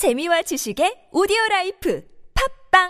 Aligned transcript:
재미와 0.00 0.40
지식의 0.40 1.12
오디오 1.12 1.36
라이프 1.50 2.00
팝빵 2.32 2.88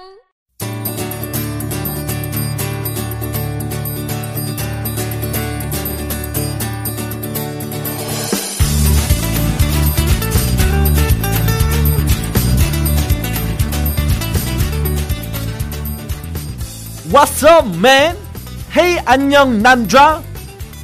What's 17.11 17.45
up, 17.45 17.67
man? 17.77 18.17
Hey, 18.71 19.03
안녕, 19.05 19.61
남자? 19.61 20.23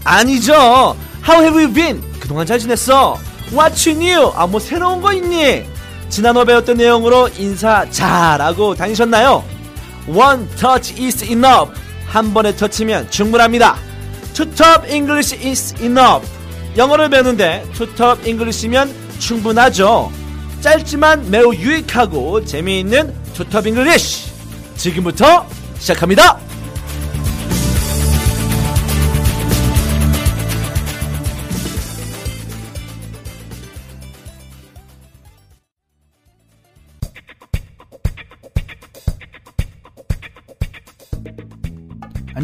아니죠. 0.02 0.96
How 1.22 1.40
have 1.40 1.54
you 1.54 1.72
been? 1.72 2.02
그동안 2.18 2.46
잘 2.46 2.58
지냈어? 2.58 3.16
What's 3.52 3.88
new? 3.88 4.32
아, 4.34 4.48
뭐 4.48 4.58
새로운 4.58 5.00
거 5.00 5.12
있니? 5.12 5.75
지난호 6.16 6.46
배웠던 6.46 6.78
내용으로 6.78 7.28
인사 7.36 7.84
잘하고 7.90 8.74
다니셨나요? 8.74 9.44
One 10.08 10.48
touch 10.56 10.94
is 10.98 11.22
enough. 11.24 11.78
한 12.06 12.32
번의 12.32 12.56
터치면 12.56 13.10
충분합니다. 13.10 13.76
Two 14.32 14.50
top 14.54 14.90
English 14.90 15.36
is 15.46 15.74
enough. 15.82 16.26
영어를 16.74 17.10
배우는데 17.10 17.66
two 17.74 17.86
top 17.96 18.26
English면 18.26 18.94
충분하죠. 19.18 20.10
짧지만 20.62 21.30
매우 21.30 21.54
유익하고 21.54 22.46
재미있는 22.46 23.12
top 23.34 23.68
English. 23.68 24.32
지금부터 24.74 25.46
시작합니다. 25.78 26.45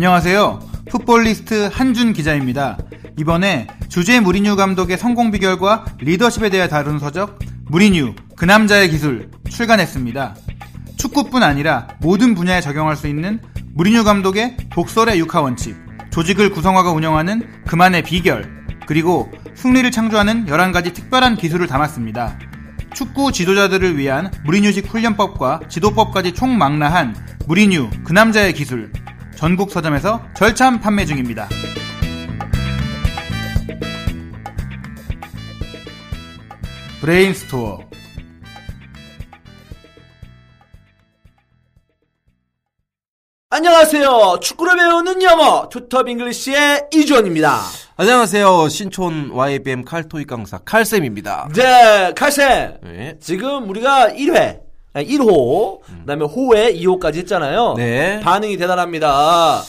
안녕하세요. 0.02 0.58
풋볼리스트 0.90 1.70
한준 1.72 2.12
기자입니다. 2.12 2.76
이번에 3.20 3.68
주제 3.88 4.18
무리뉴 4.18 4.56
감독의 4.56 4.98
성공 4.98 5.30
비결과 5.30 5.84
리더십에 6.00 6.50
대해 6.50 6.66
다룬 6.66 6.98
서적 6.98 7.38
무리뉴 7.68 8.16
그 8.34 8.44
남자의 8.44 8.90
기술 8.90 9.30
출간했습니다. 9.48 10.34
축구뿐 10.96 11.44
아니라 11.44 11.86
모든 12.00 12.34
분야에 12.34 12.60
적용할 12.60 12.96
수 12.96 13.06
있는 13.06 13.40
무리뉴 13.74 14.02
감독의 14.02 14.56
독설의 14.72 15.20
육하 15.20 15.40
원칙, 15.40 15.76
조직을 16.10 16.50
구성화가 16.50 16.90
운영하는 16.90 17.62
그만의 17.68 18.02
비결, 18.02 18.66
그리고 18.88 19.30
승리를 19.54 19.88
창조하는 19.92 20.46
11가지 20.46 20.92
특별한 20.94 21.36
기술을 21.36 21.68
담았습니다. 21.68 22.40
축구 22.92 23.30
지도자들을 23.30 23.96
위한 23.96 24.32
무리뉴식 24.46 24.92
훈련법과 24.92 25.60
지도법까지 25.68 26.34
총망라한 26.34 27.14
무리뉴 27.46 27.88
그 28.02 28.12
남자의 28.12 28.52
기술 28.52 28.90
전국 29.42 29.72
서점에서 29.72 30.22
절찬 30.36 30.80
판매 30.80 31.04
중입니다. 31.04 31.48
브레인스토어 37.00 37.80
안녕하세요. 43.50 44.38
축구를 44.40 44.76
배우는 44.76 45.20
영어 45.24 45.68
투톱 45.68 46.08
잉글리시의 46.08 46.90
이주원입니다. 46.94 47.62
안녕하세요. 47.96 48.68
신촌 48.68 49.32
YBM 49.32 49.84
칼토익 49.84 50.28
강사 50.28 50.58
칼쌤입니다. 50.58 51.48
네, 51.52 52.12
칼쌤. 52.14 52.78
네. 52.84 53.18
지금 53.20 53.68
우리가 53.68 54.10
1회, 54.10 54.71
1호, 54.94 55.80
그다음에 56.00 56.24
호회 56.24 56.72
2호까지 56.74 57.16
했잖아요. 57.16 57.74
네. 57.76 58.20
반응이 58.20 58.56
대단합니다. 58.58 59.62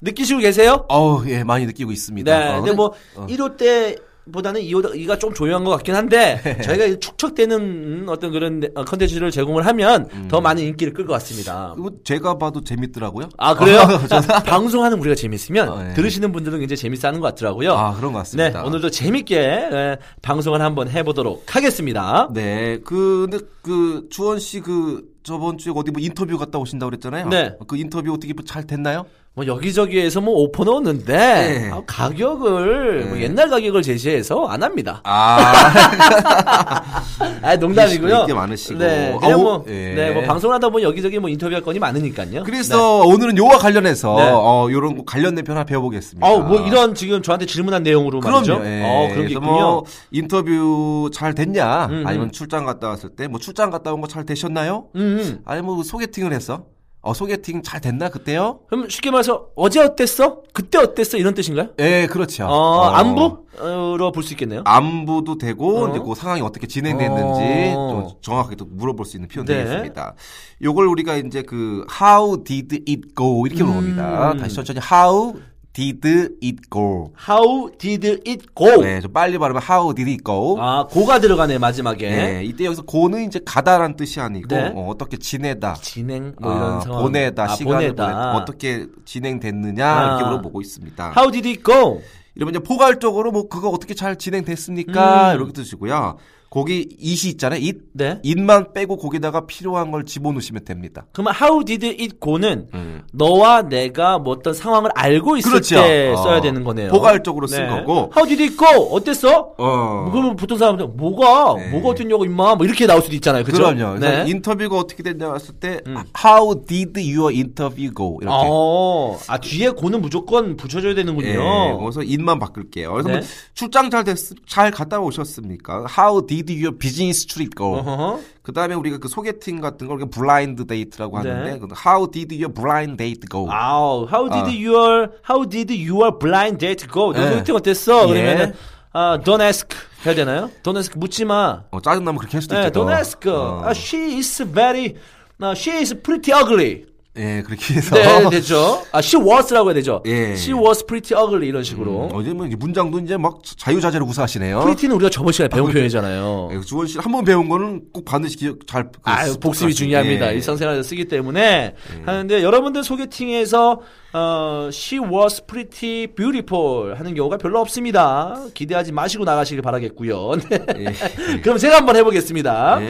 느끼시고 0.00 0.40
계세요? 0.40 0.84
어우, 0.88 1.28
예, 1.28 1.44
많이 1.44 1.66
느끼고 1.66 1.92
있습니다. 1.92 2.38
네. 2.38 2.48
어, 2.48 2.56
근데 2.56 2.72
뭐 2.72 2.92
어. 3.16 3.26
1호 3.28 3.56
때 3.56 3.96
보다는 4.32 4.60
2호, 4.62 4.94
2가 4.94 5.18
좀 5.18 5.32
조용한 5.34 5.64
것 5.64 5.70
같긴 5.70 5.94
한데 5.94 6.40
저희가 6.64 6.98
축적되는 6.98 8.06
어떤 8.08 8.30
그런 8.32 8.62
어, 8.74 8.84
컨텐츠를 8.84 9.30
제공을 9.30 9.66
하면 9.66 10.08
더 10.28 10.40
많은 10.40 10.62
인기를 10.62 10.92
끌 10.94 11.06
것 11.06 11.12
같습니다. 11.14 11.74
제가 12.04 12.36
봐도 12.38 12.62
재밌더라고요. 12.62 13.28
아 13.38 13.54
그래요? 13.54 13.80
방송하는 14.46 14.98
우리가 14.98 15.14
재밌으면 15.14 15.68
어, 15.68 15.82
네. 15.82 15.94
들으시는 15.94 16.32
분들은 16.32 16.58
굉장히 16.58 16.76
재밌어하는 16.76 17.20
것 17.20 17.28
같더라고요. 17.28 17.72
아, 17.72 17.94
그런 17.94 18.12
것 18.12 18.18
네, 18.18 18.22
같습니다. 18.22 18.64
오늘도 18.64 18.90
재밌게 18.90 19.38
에, 19.38 19.96
방송을 20.22 20.60
한번 20.60 20.88
해보도록 20.90 21.44
하겠습니다. 21.54 22.28
네, 22.32 22.80
그, 22.84 23.26
근데 23.30 23.44
그, 23.62 24.06
주원 24.10 24.38
씨 24.38 24.60
그, 24.60 25.02
저번 25.22 25.58
주에 25.58 25.72
어디 25.76 25.90
뭐 25.90 26.00
인터뷰 26.02 26.38
갔다 26.38 26.58
오신다고 26.58 26.90
그랬잖아요. 26.90 27.28
네. 27.28 27.54
그 27.66 27.76
인터뷰 27.76 28.12
어떻게 28.12 28.32
뭐잘 28.32 28.66
됐나요? 28.66 29.04
뭐 29.38 29.46
여기저기에서 29.46 30.20
뭐 30.20 30.34
오퍼 30.42 30.64
넣었는데 30.64 31.16
네. 31.16 31.70
아, 31.72 31.80
가격을 31.86 33.04
뭐 33.04 33.20
옛날 33.20 33.48
가격을 33.48 33.82
제시해서 33.82 34.46
안 34.46 34.64
합니다. 34.64 35.00
아, 35.04 35.38
아 37.42 37.54
농담이고요. 37.54 38.16
인기 38.22 38.32
많으시고. 38.32 38.80
네, 38.80 39.16
그냥 39.20 39.40
뭐, 39.40 39.64
예. 39.68 39.94
네, 39.94 40.10
뭐 40.10 40.24
방송을 40.24 40.56
하다 40.56 40.70
보면 40.70 40.82
여기저기 40.88 41.20
뭐 41.20 41.30
인터뷰할 41.30 41.62
건이 41.62 41.78
많으니까요. 41.78 42.42
그래서 42.42 43.02
오늘은 43.04 43.38
요와 43.38 43.58
관련해서, 43.58 44.16
네. 44.16 44.28
어, 44.28 44.66
요런 44.72 44.96
거 44.96 45.04
관련된 45.04 45.44
편 45.44 45.56
하나 45.56 45.64
배워보겠습니다. 45.64 46.26
어, 46.26 46.40
뭐 46.40 46.66
이런 46.66 46.96
지금 46.96 47.22
저한테 47.22 47.46
질문한 47.46 47.84
내용으로 47.84 48.18
말이죠. 48.18 48.58
그럼요. 48.58 48.66
예. 48.68 48.82
어, 48.84 49.06
그런 49.08 49.28
게 49.28 49.34
그래서 49.34 49.34
있군요. 49.34 49.52
뭐 49.52 49.84
인터뷰 50.10 51.10
잘 51.14 51.32
됐냐? 51.36 51.86
음, 51.86 52.02
아니면 52.08 52.32
출장 52.32 52.64
갔다 52.66 52.88
왔을 52.88 53.10
때 53.10 53.28
뭐 53.28 53.38
출장 53.38 53.70
갔다 53.70 53.92
온 53.92 54.00
거 54.00 54.08
잘 54.08 54.26
되셨나요? 54.26 54.86
음, 54.96 55.00
음. 55.00 55.38
아니 55.44 55.62
뭐 55.62 55.80
소개팅을 55.84 56.32
했어? 56.32 56.64
어 57.00 57.14
소개팅 57.14 57.62
잘 57.62 57.80
됐나 57.80 58.08
그때요? 58.08 58.60
그럼 58.68 58.88
쉽게 58.88 59.10
말해서 59.12 59.46
어제 59.54 59.80
어땠어? 59.80 60.42
그때 60.52 60.78
어땠어? 60.78 61.16
이런 61.16 61.32
뜻인가요? 61.32 61.68
예, 61.78 62.06
그렇죠. 62.08 62.44
어, 62.44 62.48
어. 62.50 62.84
안부로 62.90 64.10
볼 64.12 64.24
수 64.24 64.32
있겠네요. 64.34 64.62
안부도 64.64 65.38
되고 65.38 65.84
어. 65.84 65.88
이제 65.90 66.00
그 66.04 66.14
상황이 66.16 66.40
어떻게 66.42 66.66
진행됐는지 66.66 67.72
어. 67.76 67.88
좀 67.90 68.20
정확하게 68.20 68.56
또 68.56 68.66
물어볼 68.68 69.06
수 69.06 69.16
있는 69.16 69.28
표현 69.28 69.46
네. 69.46 69.58
되겠습니다. 69.64 70.14
요걸 70.62 70.86
우리가 70.88 71.16
이제 71.16 71.42
그 71.42 71.86
how 72.00 72.42
did 72.42 72.82
it 72.88 73.02
go 73.16 73.46
이렇게 73.46 73.62
물어봅니다. 73.62 74.32
음. 74.32 74.38
다시 74.38 74.56
천천히 74.56 74.80
how 74.92 75.34
did 75.78 76.34
it 76.42 76.68
go. 76.68 77.12
How 77.28 77.70
did 77.78 78.04
it 78.26 78.46
go? 78.56 78.82
네, 78.82 79.00
좀 79.00 79.12
빨리 79.12 79.38
발음하면 79.38 79.62
how 79.62 79.94
did 79.94 80.10
it 80.10 80.24
go. 80.24 80.56
아, 80.60 80.86
고가 80.90 81.20
들어가네 81.20 81.58
마지막에. 81.58 82.10
네, 82.10 82.44
이때 82.44 82.64
여기서 82.64 82.82
고는 82.82 83.24
이제 83.24 83.40
가다란 83.44 83.94
뜻이 83.94 84.18
아니고 84.20 84.48
네. 84.48 84.72
어, 84.74 84.94
떻게 84.98 85.16
지내다. 85.16 85.74
진행 85.74 86.34
뭐 86.40 86.52
이런 86.52 86.72
아, 86.74 86.80
상황. 86.80 87.02
보내다 87.02 87.44
아, 87.44 87.48
시간을 87.48 87.78
보내다. 87.94 88.04
보내다 88.06 88.36
어떻게 88.36 88.86
진행됐느냐 89.04 89.86
아. 89.86 90.06
이렇게 90.08 90.24
물어보고 90.24 90.60
있습니다. 90.60 91.14
How 91.16 91.30
did 91.30 91.48
it 91.48 91.62
go? 91.62 92.02
이러면 92.34 92.54
이제 92.54 92.58
포괄적으로 92.62 93.30
뭐 93.30 93.48
그거 93.48 93.68
어떻게 93.68 93.94
잘 93.94 94.16
진행됐습니까? 94.16 95.30
음. 95.32 95.36
이렇게 95.36 95.52
뜻이고요. 95.52 96.18
거기 96.50 96.88
it이 97.00 97.32
있잖아요. 97.32 97.60
it. 97.62 97.78
네. 97.92 98.20
it만 98.24 98.72
빼고 98.72 98.96
거기다가 98.96 99.46
필요한 99.46 99.90
걸 99.90 100.04
집어넣으시면 100.04 100.64
됩니다. 100.64 101.06
그러면 101.12 101.34
how 101.40 101.62
did 101.62 101.86
it 101.86 102.16
go는 102.22 102.68
음. 102.72 103.02
너와 103.12 103.62
내가 103.62 104.18
뭐 104.18 104.34
어떤 104.34 104.54
상황을 104.54 104.90
알고 104.94 105.36
있을 105.36 105.50
그렇죠. 105.50 105.76
때 105.76 106.08
어. 106.08 106.16
써야 106.16 106.40
되는 106.40 106.64
거네요. 106.64 106.90
포괄적으로 106.90 107.46
쓴 107.46 107.68
거고. 107.68 108.10
How 108.16 108.26
did 108.26 108.42
it 108.42 108.56
go? 108.56 108.66
어땠어? 108.94 109.54
어. 109.58 110.08
그러면 110.10 110.36
보통 110.36 110.56
사람들 110.56 110.86
뭐가 110.88 111.54
네. 111.58 111.70
뭐가 111.70 111.90
어땠냐고 111.90 112.24
임마 112.24 112.54
뭐 112.54 112.64
이렇게 112.64 112.86
나올 112.86 113.02
수도 113.02 113.14
있잖아요. 113.16 113.44
그죠? 113.44 113.58
그럼요. 113.58 113.98
네. 113.98 114.24
인터뷰가 114.28 114.78
어떻게 114.78 115.02
됐냐 115.02 115.32
했을 115.34 115.54
때 115.54 115.80
음. 115.86 115.96
how 116.24 116.64
did 116.66 116.98
your 116.98 117.34
interview 117.34 117.92
go 117.94 118.18
이렇게. 118.22 118.46
어, 118.48 119.18
아 119.28 119.38
뒤에 119.38 119.70
고는 119.70 120.00
무조건 120.00 120.56
붙여줘야 120.56 120.94
되는군요. 120.94 121.28
예, 121.28 121.76
그래서 121.78 122.02
인만 122.02 122.38
바꿀게요. 122.38 122.92
그래서 122.92 123.08
네. 123.08 123.14
뭐 123.18 123.26
출장 123.52 123.90
잘 123.90 124.04
됐, 124.04 124.16
잘 124.46 124.70
갔다 124.70 124.98
오셨습니까? 124.98 125.84
How 125.98 126.26
did 126.26 126.37
your 126.48 126.76
business 126.76 127.26
trip 127.26 127.54
go? 127.56 127.76
어허. 127.78 128.20
그 128.42 128.52
다음에 128.52 128.74
우리가 128.74 128.98
그 128.98 129.08
소개팅 129.08 129.60
같은 129.60 129.86
걸 129.86 129.98
blind 130.10 130.66
date라고 130.66 131.20
네. 131.22 131.30
하는데, 131.30 131.58
그 131.58 131.68
How 131.74 132.10
did 132.10 132.34
your 132.34 132.52
blind 132.52 132.96
date 132.96 133.26
go? 133.28 133.50
아우, 133.50 134.06
how 134.06 134.28
did 134.30 134.46
아. 134.46 134.48
your 134.48 135.10
how 135.28 135.48
did 135.48 135.72
your 135.72 136.16
blind 136.18 136.58
date 136.58 136.86
go? 136.90 137.12
너 137.12 137.20
예. 137.20 137.30
소개팅 137.30 137.54
어땠어? 137.54 138.08
예. 138.10 138.12
그러면은 138.12 138.54
아, 138.92 139.18
don't 139.22 139.42
ask 139.42 139.68
해야 140.06 140.14
되나요? 140.14 140.50
don't 140.62 140.76
ask 140.76 140.98
묻지 140.98 141.24
마. 141.24 141.64
어, 141.70 141.80
짜증 141.80 142.04
나면 142.04 142.18
그렇게 142.18 142.36
할 142.36 142.42
수도 142.42 142.54
네, 142.54 142.66
있죠. 142.66 142.80
don't 142.80 142.90
ask. 142.96 143.28
어. 143.28 143.60
아, 143.64 143.70
she 143.72 144.16
is 144.16 144.42
very, 144.44 144.94
아, 145.40 145.52
she 145.52 145.76
is 145.76 145.94
pretty 145.94 146.32
ugly. 146.32 146.86
예, 147.18 147.42
그렇게 147.44 147.74
해서. 147.74 147.96
네, 147.96 148.30
되죠. 148.30 148.82
아, 148.92 148.98
she 149.00 149.20
was라고 149.22 149.68
해야 149.70 149.74
되죠. 149.74 150.02
예. 150.06 150.32
she 150.34 150.52
was 150.54 150.84
pretty 150.86 151.20
ugly 151.20 151.48
이런 151.48 151.64
식으로. 151.64 152.04
음, 152.04 152.08
어제 152.12 152.32
뭐 152.32 152.46
이제 152.46 152.54
문장도 152.56 153.00
이제 153.00 153.16
막 153.16 153.40
자유자재로 153.42 154.06
구사하시네요. 154.06 154.60
pretty는 154.60 154.94
우리가 154.96 155.10
저번 155.10 155.32
시간에 155.32 155.48
배운 155.48 155.70
표현이잖아요. 155.72 156.50
예, 156.52 156.60
주원 156.60 156.86
씨 156.86 156.98
한 156.98 157.10
번 157.12 157.24
배운 157.24 157.48
거는 157.48 157.82
꼭 157.92 158.04
반드시 158.04 158.36
기억 158.36 158.66
잘. 158.66 158.84
그, 158.92 158.98
아유, 159.04 159.36
복습이 159.40 159.74
중요합니다. 159.74 160.30
예. 160.30 160.34
일상생활에서 160.36 160.82
쓰기 160.82 161.06
때문에 161.06 161.74
하는데 162.06 162.42
여러분들 162.42 162.84
소개팅에서 162.84 163.80
어, 164.12 164.68
she 164.72 164.98
was 165.04 165.42
pretty 165.46 166.06
beautiful 166.06 166.94
하는 166.98 167.14
경우가 167.14 167.36
별로 167.38 167.60
없습니다. 167.60 168.36
기대하지 168.54 168.92
마시고 168.92 169.24
나가시길 169.24 169.60
바라겠고요. 169.62 170.36
네. 170.48 170.58
예. 170.78 171.40
그럼 171.40 171.58
제가 171.58 171.76
한번 171.78 171.96
해보겠습니다. 171.96 172.80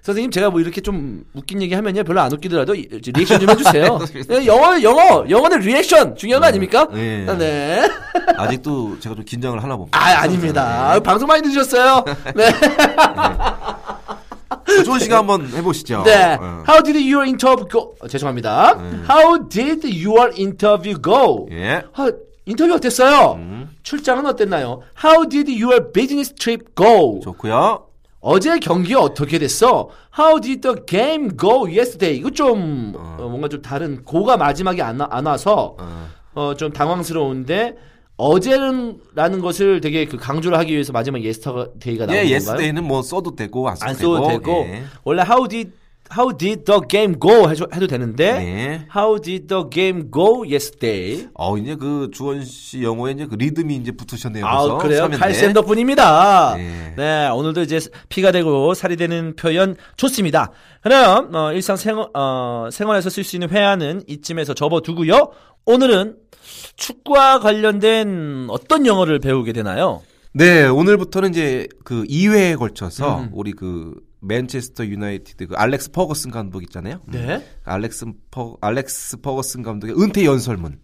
예. 0.00 0.02
선생님 0.02 0.30
제가 0.30 0.50
뭐 0.50 0.60
이렇게 0.60 0.80
좀 0.80 1.24
웃긴 1.34 1.60
얘기 1.62 1.74
하면요 1.74 2.04
별로 2.04 2.20
안 2.20 2.32
웃기더라도 2.32 2.72
리액션 2.72 3.40
좀 3.40 3.50
해주세요. 3.50 3.98
네, 4.28 4.46
영어 4.46 4.80
영어 4.82 5.28
영어는 5.28 5.60
리액션 5.60 6.16
중요한 6.16 6.40
거 6.40 6.46
아닙니까? 6.48 6.88
네. 6.92 7.26
네. 7.36 7.88
아직도 8.36 8.98
제가 9.00 9.14
좀 9.14 9.24
긴장을 9.24 9.62
하나 9.62 9.76
봅니다. 9.76 9.98
아 9.98 10.22
아닙니다. 10.22 10.98
방송 11.00 11.28
많이 11.28 11.46
늦으셨어요. 11.46 12.04
네. 12.34 12.50
조원 14.84 15.00
씨가 15.00 15.18
한번 15.18 15.46
해보시죠. 15.48 16.02
네. 16.04 16.38
어. 16.40 16.64
How 16.66 16.82
did 16.82 16.96
your 16.98 17.26
interview 17.26 17.68
go? 17.68 17.94
어, 18.00 18.08
죄송합니다. 18.08 18.78
How 19.08 19.48
did 19.48 19.86
your 20.06 20.32
interview 20.38 21.00
go? 21.00 21.48
예. 21.50 21.82
아, 21.92 22.10
인터뷰 22.46 22.72
어땠어요? 22.74 23.34
음. 23.36 23.70
출장은 23.82 24.24
어땠나요? 24.26 24.82
How 25.02 25.28
did 25.28 25.50
your 25.50 25.92
business 25.92 26.32
trip 26.34 26.64
go? 26.76 27.20
좋고요. 27.22 27.89
어제 28.20 28.58
경기 28.58 28.94
어떻게 28.94 29.38
됐어? 29.38 29.88
How 30.18 30.40
did 30.40 30.60
the 30.60 30.76
game 30.86 31.36
go 31.36 31.66
yesterday? 31.66 32.16
이거 32.18 32.30
좀 32.30 32.92
어, 32.96 33.26
뭔가 33.28 33.48
좀 33.48 33.62
다른 33.62 34.04
고가 34.04 34.36
마지막에 34.36 34.82
안, 34.82 35.00
와- 35.00 35.08
안 35.10 35.24
와서 35.26 35.76
어, 36.34 36.54
좀 36.54 36.70
당황스러운데 36.72 37.76
어제는라는 38.16 39.40
것을 39.40 39.80
되게 39.80 40.04
그 40.04 40.18
강조를 40.18 40.58
하기 40.58 40.72
위해서 40.72 40.92
마지막 40.92 41.22
yesterday가 41.22 42.06
나온 42.06 42.16
예, 42.16 42.20
건가요? 42.22 42.34
예스데이는 42.34 42.84
뭐 42.84 43.00
써도 43.02 43.34
되고 43.34 43.66
안 43.68 43.76
써도 43.76 43.88
안 43.88 43.94
써도 43.94 44.28
되고 44.28 44.52
예. 44.68 44.82
원래 45.04 45.22
how 45.22 45.48
did 45.48 45.72
how 46.16 46.36
did 46.36 46.64
the 46.64 46.80
game 46.88 47.18
go 47.18 47.48
해도, 47.48 47.66
해도 47.74 47.86
되는데 47.86 48.32
네. 48.32 48.86
how 48.94 49.20
did 49.20 49.46
the 49.46 49.64
game 49.70 50.10
go 50.10 50.44
yesterday? 50.44 51.28
어 51.34 51.56
이제 51.56 51.76
그 51.76 52.10
주원 52.12 52.44
씨 52.44 52.82
영어에 52.82 53.12
이제 53.12 53.26
그 53.26 53.36
리듬이 53.36 53.76
이제 53.76 53.92
붙으셨네요. 53.92 54.46
아. 54.46 54.78
그래요. 54.78 55.08
칼쌤 55.10 55.52
덕분입니다. 55.52 56.54
네. 56.56 56.94
네 56.96 57.28
오늘도 57.28 57.62
이제 57.62 57.78
피가 58.08 58.32
되고 58.32 58.74
살이 58.74 58.96
되는 58.96 59.34
표현 59.36 59.76
좋습니다. 59.96 60.50
그럼 60.82 61.34
어, 61.34 61.52
일상 61.52 61.76
생활 61.76 62.08
어, 62.14 62.68
생활에서 62.72 63.10
쓸 63.10 63.24
수 63.24 63.36
있는 63.36 63.48
회화는 63.50 64.02
이쯤에서 64.08 64.54
접어두고요. 64.54 65.30
오늘은 65.66 66.16
축구와 66.76 67.40
관련된 67.40 68.46
어떤 68.48 68.86
영어를 68.86 69.18
배우게 69.18 69.52
되나요? 69.52 70.02
네, 70.32 70.66
오늘부터는 70.66 71.30
이제 71.30 71.66
그 71.84 72.04
2회에 72.04 72.56
걸쳐서 72.56 73.22
음. 73.22 73.30
우리 73.32 73.52
그 73.52 73.94
맨체스터 74.20 74.86
유나이티드 74.86 75.48
그 75.48 75.54
알렉스 75.56 75.90
퍼거슨 75.92 76.30
감독 76.30 76.62
있잖아요. 76.62 77.00
네. 77.06 77.44
알렉스 77.64 78.06
퍼 78.30 78.56
알렉스 78.60 79.18
퍼거슨 79.22 79.62
감독의 79.62 80.00
은퇴 80.00 80.24
연설문. 80.24 80.78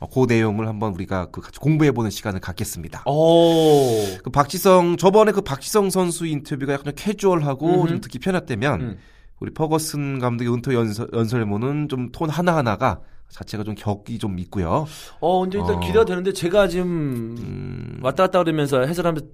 어, 0.00 0.08
그 0.08 0.26
내용을 0.28 0.68
한번 0.68 0.94
우리가 0.94 1.26
그 1.30 1.40
같이 1.40 1.58
공부해 1.58 1.92
보는 1.92 2.10
시간을 2.10 2.40
갖겠습니다. 2.40 3.02
오. 3.06 4.04
그 4.22 4.30
박지성 4.30 4.96
저번에 4.96 5.32
그 5.32 5.42
박지성 5.42 5.90
선수 5.90 6.26
인터뷰가 6.26 6.72
약간 6.72 6.86
좀 6.86 6.92
캐주얼하고 6.96 7.80
음흠. 7.82 7.88
좀 7.88 8.00
듣기 8.00 8.18
편했다면 8.20 8.80
음. 8.80 8.98
우리 9.40 9.52
퍼거슨 9.52 10.18
감독의 10.18 10.52
은퇴 10.52 10.72
연설, 10.74 11.08
연설문은 11.12 11.88
좀 11.88 12.10
톤 12.12 12.30
하나 12.30 12.56
하나가 12.56 13.00
자체가 13.28 13.64
좀 13.64 13.74
격이 13.74 14.18
좀 14.18 14.38
있고요. 14.38 14.86
어 15.20 15.40
근데 15.40 15.58
일단 15.58 15.76
어. 15.76 15.80
기대가 15.80 16.04
되는데 16.04 16.32
제가 16.32 16.68
지금 16.68 16.86
음, 17.38 18.00
왔다 18.02 18.24
갔다 18.24 18.42
그러면서 18.42 18.80
해설하면서 18.80 19.26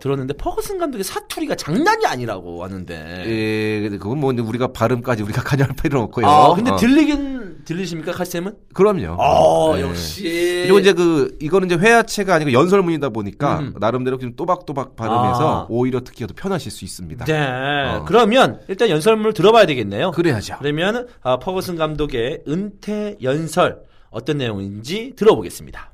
들었는데 0.00 0.34
퍼거슨 0.34 0.78
감독의 0.78 1.04
사투리가 1.04 1.54
장난이 1.56 2.06
아니라고 2.06 2.62
하는데. 2.64 3.24
예, 3.26 3.80
근데 3.82 3.98
그건 3.98 4.18
뭐 4.18 4.32
우리가 4.32 4.68
발음까지 4.68 5.22
우리가 5.22 5.42
관여할 5.42 5.74
필요 5.80 6.00
없고요. 6.02 6.26
아 6.26 6.54
근데 6.54 6.70
어. 6.70 6.76
들리긴 6.76 7.64
들리십니까 7.64 8.12
칼쌤은? 8.12 8.54
그럼요. 8.72 9.16
어 9.18 9.76
예. 9.76 9.82
역시. 9.82 10.22
그리고 10.64 10.78
이제 10.78 10.92
그 10.92 11.36
이거는 11.40 11.66
이제 11.66 11.76
회화체가 11.76 12.34
아니고 12.34 12.52
연설문이다 12.52 13.10
보니까 13.10 13.58
음. 13.60 13.74
나름대로 13.78 14.18
좀 14.18 14.34
또박또박 14.36 14.96
발음해서 14.96 15.62
아. 15.62 15.66
오히려 15.68 16.00
듣기가 16.00 16.28
더 16.28 16.34
편하실 16.36 16.70
수 16.70 16.84
있습니다. 16.84 17.24
네. 17.24 17.38
어. 17.38 18.04
그러면 18.06 18.60
일단 18.68 18.88
연설문을 18.88 19.32
들어봐야 19.34 19.66
되겠네요. 19.66 20.12
그래야죠. 20.12 20.56
그러면 20.58 21.06
아, 21.22 21.38
퍼거슨 21.38 21.76
감독의 21.76 22.44
은퇴 22.48 23.16
연설 23.22 23.82
어떤 24.10 24.38
내용인지 24.38 25.14
들어보겠습니다. 25.16 25.92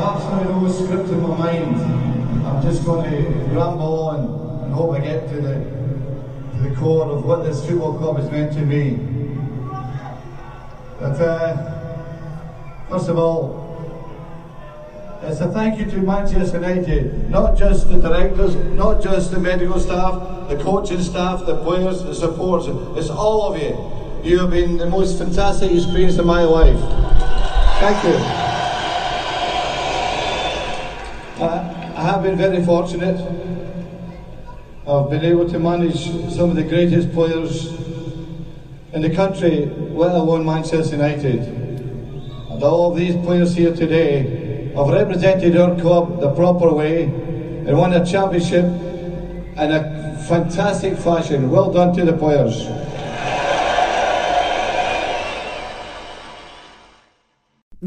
Absolutely 0.00 0.52
no 0.52 0.68
script 0.70 1.08
in 1.10 1.20
my 1.22 1.36
mind. 1.36 1.76
I'm 2.46 2.62
just 2.62 2.84
going 2.84 3.10
to 3.10 3.16
ramble 3.54 4.08
on 4.08 4.64
and 4.64 4.72
hope 4.72 4.94
I 4.94 5.00
get 5.00 5.28
to 5.30 5.40
the 5.40 5.54
to 5.54 6.68
the 6.68 6.74
core 6.76 7.10
of 7.10 7.24
what 7.24 7.44
this 7.44 7.64
football 7.66 7.98
club 7.98 8.18
is 8.18 8.30
meant 8.30 8.52
to 8.54 8.64
be. 8.64 8.96
But 10.98 11.20
uh, 11.20 11.56
first 12.88 13.08
of 13.08 13.18
all, 13.18 13.66
it's 15.22 15.40
a 15.40 15.48
thank 15.52 15.78
you 15.78 15.86
to 15.90 15.98
Manchester 15.98 16.58
United, 16.58 17.30
not 17.30 17.58
just 17.58 17.88
the 17.88 17.98
directors, 17.98 18.54
not 18.54 19.02
just 19.02 19.30
the 19.30 19.38
medical 19.38 19.78
staff, 19.78 20.48
the 20.48 20.56
coaching 20.56 21.02
staff, 21.02 21.44
the 21.44 21.56
players, 21.62 22.02
the 22.02 22.14
supporters. 22.14 22.98
It's 22.98 23.10
all 23.10 23.52
of 23.52 23.60
you. 23.60 23.76
You 24.28 24.38
have 24.40 24.50
been 24.50 24.78
the 24.78 24.86
most 24.86 25.18
fantastic 25.18 25.70
experience 25.70 26.18
of 26.18 26.26
my 26.26 26.42
life. 26.42 27.07
Thank 27.80 28.02
you. 28.02 28.18
I, 31.44 32.12
have 32.12 32.24
been 32.24 32.36
very 32.36 32.60
fortunate. 32.64 33.20
I've 34.84 35.08
been 35.08 35.24
able 35.24 35.48
to 35.48 35.60
manage 35.60 36.06
some 36.34 36.50
of 36.50 36.56
the 36.56 36.64
greatest 36.64 37.12
players 37.12 37.68
in 38.92 39.02
the 39.02 39.14
country, 39.14 39.66
let 39.66 40.10
alone 40.10 40.44
Manchester 40.44 40.96
United. 40.96 41.40
And 42.50 42.60
all 42.64 42.92
these 42.92 43.14
players 43.24 43.54
here 43.54 43.72
today 43.72 44.72
have 44.74 44.88
represented 44.88 45.56
our 45.56 45.78
club 45.80 46.20
the 46.20 46.34
proper 46.34 46.74
way 46.74 47.04
and 47.04 47.78
won 47.78 47.92
a 47.92 48.04
championship 48.04 48.64
in 48.64 49.70
a 49.70 50.24
fantastic 50.28 50.98
fashion. 50.98 51.48
Well 51.48 51.72
done 51.72 51.94
to 51.94 52.04
the 52.04 52.16
players. 52.16 52.66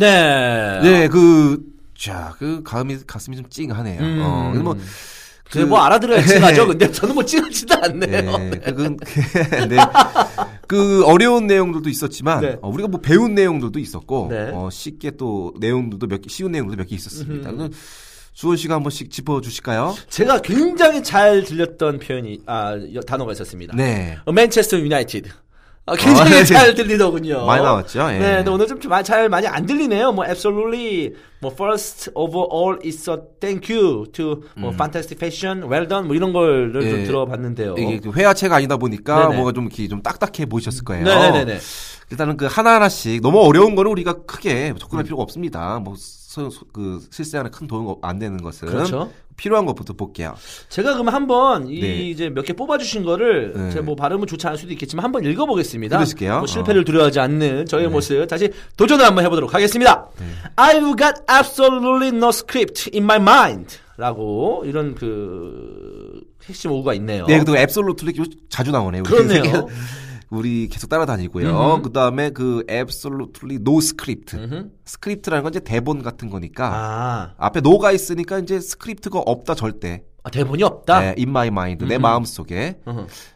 네. 0.01 0.79
네, 0.83 1.07
그, 1.07 1.59
자, 1.97 2.33
그, 2.39 2.61
가슴이, 2.63 2.97
가슴이 3.05 3.37
좀 3.37 3.45
찡하네요. 3.49 4.01
음. 4.01 4.19
어, 4.21 4.49
근데 4.51 4.63
뭐, 4.63 4.75
그, 5.49 5.59
뭐 5.59 5.79
알아들어야 5.79 6.23
칭하죠. 6.25 6.67
근데 6.67 6.89
저는 6.91 7.13
뭐 7.13 7.23
칭하지도 7.25 7.75
않네요. 7.83 8.37
네, 8.37 8.49
그, 8.59 8.73
그, 8.73 8.95
네. 9.69 9.77
그 10.67 11.05
어려운 11.05 11.45
내용들도 11.47 11.89
있었지만 11.89 12.41
네. 12.41 12.57
어, 12.61 12.69
우리가 12.69 12.87
뭐 12.87 13.01
배운 13.01 13.35
내용들도 13.35 13.77
있었고 13.77 14.27
네. 14.31 14.49
어, 14.53 14.69
쉽게 14.71 15.11
또 15.17 15.53
내용들도 15.59 16.07
몇 16.07 16.21
개, 16.21 16.29
쉬운 16.29 16.53
내용들도 16.53 16.81
몇 16.81 16.87
개 16.87 16.95
있었습니다. 16.95 17.51
그래서 17.51 17.69
주원 18.33 18.55
씨가 18.55 18.75
한 18.75 18.83
번씩 18.83 19.11
짚어 19.11 19.41
주실까요? 19.41 19.93
제가 20.07 20.39
굉장히 20.41 21.03
잘 21.03 21.43
들렸던 21.43 21.99
표현이 21.99 22.43
아 22.45 22.77
여- 22.93 23.01
단어가 23.01 23.33
있었습니다. 23.33 23.75
네. 23.75 24.17
어, 24.23 24.31
맨체스터 24.31 24.79
유나이티드. 24.79 25.29
아, 25.87 25.95
굉장히 25.95 26.33
아, 26.33 26.35
네. 26.37 26.43
잘 26.45 26.75
들리더군요. 26.75 27.45
많이 27.45 27.63
나왔죠, 27.63 28.01
예. 28.11 28.19
네, 28.19 28.35
근데 28.37 28.51
오늘 28.51 28.67
좀 28.67 28.79
잘 29.03 29.29
많이 29.29 29.47
안 29.47 29.65
들리네요. 29.65 30.11
뭐 30.11 30.25
absolutely, 30.25 31.13
뭐 31.41 31.51
first 31.51 32.11
of 32.13 32.35
all 32.37 32.77
is 32.85 33.09
a 33.09 33.17
thank 33.39 33.75
you 33.75 34.05
to 34.11 34.43
뭐 34.55 34.71
fantastic 34.71 35.17
fashion, 35.17 35.63
well 35.63 35.87
done 35.87 36.07
뭐 36.07 36.15
이런 36.15 36.33
걸좀 36.33 36.81
음. 36.81 36.99
예. 36.99 37.03
들어봤는데요. 37.03 37.75
이게 37.77 37.99
그 37.99 38.11
회화체가 38.11 38.55
아니다 38.57 38.77
보니까 38.77 39.23
네네. 39.27 39.35
뭐가 39.37 39.51
좀 39.53 39.65
이렇게 39.65 39.87
좀 39.87 40.01
딱딱해 40.01 40.45
보이셨을 40.45 40.83
거예요. 40.83 41.03
네네네. 41.03 41.59
일단은 42.11 42.37
그 42.37 42.45
하나 42.45 42.75
하나씩 42.75 43.21
너무 43.21 43.39
어려운 43.39 43.73
거는 43.75 43.89
우리가 43.91 44.23
크게 44.25 44.73
접근할 44.77 45.03
필요가 45.05 45.23
없습니다. 45.23 45.79
뭐, 45.79 45.95
그, 46.73 46.99
실생활에 47.09 47.49
큰 47.49 47.67
도움 47.67 47.95
안 48.01 48.19
되는 48.19 48.41
것은. 48.41 48.67
그렇죠. 48.67 49.11
필요한 49.41 49.65
것부터 49.65 49.93
볼게요. 49.93 50.35
제가 50.69 50.93
그럼 50.93 51.09
한번 51.09 51.67
이 51.67 51.81
네. 51.81 52.09
이제 52.09 52.29
몇 52.29 52.45
개 52.45 52.53
뽑아주신 52.53 53.03
거를 53.03 53.53
네. 53.55 53.69
제가 53.71 53.83
뭐 53.83 53.95
발음은 53.95 54.27
좋지 54.27 54.45
않을 54.45 54.57
수도 54.59 54.71
있겠지만 54.73 55.03
한번 55.03 55.25
읽어보겠습니다. 55.25 55.97
그러실게요. 55.97 56.37
뭐 56.39 56.47
실패를 56.47 56.81
어. 56.81 56.83
두려워하지 56.83 57.19
않는 57.19 57.65
저의 57.65 57.87
모습 57.89 58.27
다시 58.27 58.51
도전을 58.77 59.03
한번 59.03 59.25
해보도록 59.25 59.53
하겠습니다. 59.55 60.07
I've 60.57 60.95
got 60.97 61.23
absolutely 61.31 62.09
no 62.09 62.29
script 62.29 62.91
in 62.93 63.03
my 63.03 63.17
mind. 63.17 63.77
라고 63.97 64.63
이런 64.65 64.93
그 64.95 66.21
핵심 66.45 66.71
어구가 66.71 66.93
있네요. 66.95 67.25
네, 67.27 67.39
그리고 67.39 67.57
absolutely 67.57 68.13
자주 68.49 68.71
나오네요. 68.71 69.03
그렇네요. 69.03 69.67
우리 70.31 70.69
계속 70.69 70.89
따라다니고요. 70.89 71.81
그 71.83 71.91
다음에 71.91 72.29
그 72.29 72.63
absolutely 72.69 73.59
no 73.63 73.81
script. 73.81 74.69
script라는 74.85 75.43
건 75.43 75.51
이제 75.51 75.59
대본 75.59 76.01
같은 76.03 76.29
거니까 76.29 76.71
아, 76.73 77.33
앞에 77.37 77.59
no가 77.59 77.91
있으니까 77.91 78.39
이제 78.39 78.59
script가 78.59 79.19
없다 79.19 79.55
절대. 79.55 80.03
아, 80.23 80.29
대본이 80.29 80.63
없다. 80.63 80.99
네, 81.01 81.15
in 81.17 81.29
my 81.29 81.47
mind 81.47 81.85
내 81.85 81.97
마음 81.97 82.23
속에. 82.23 82.79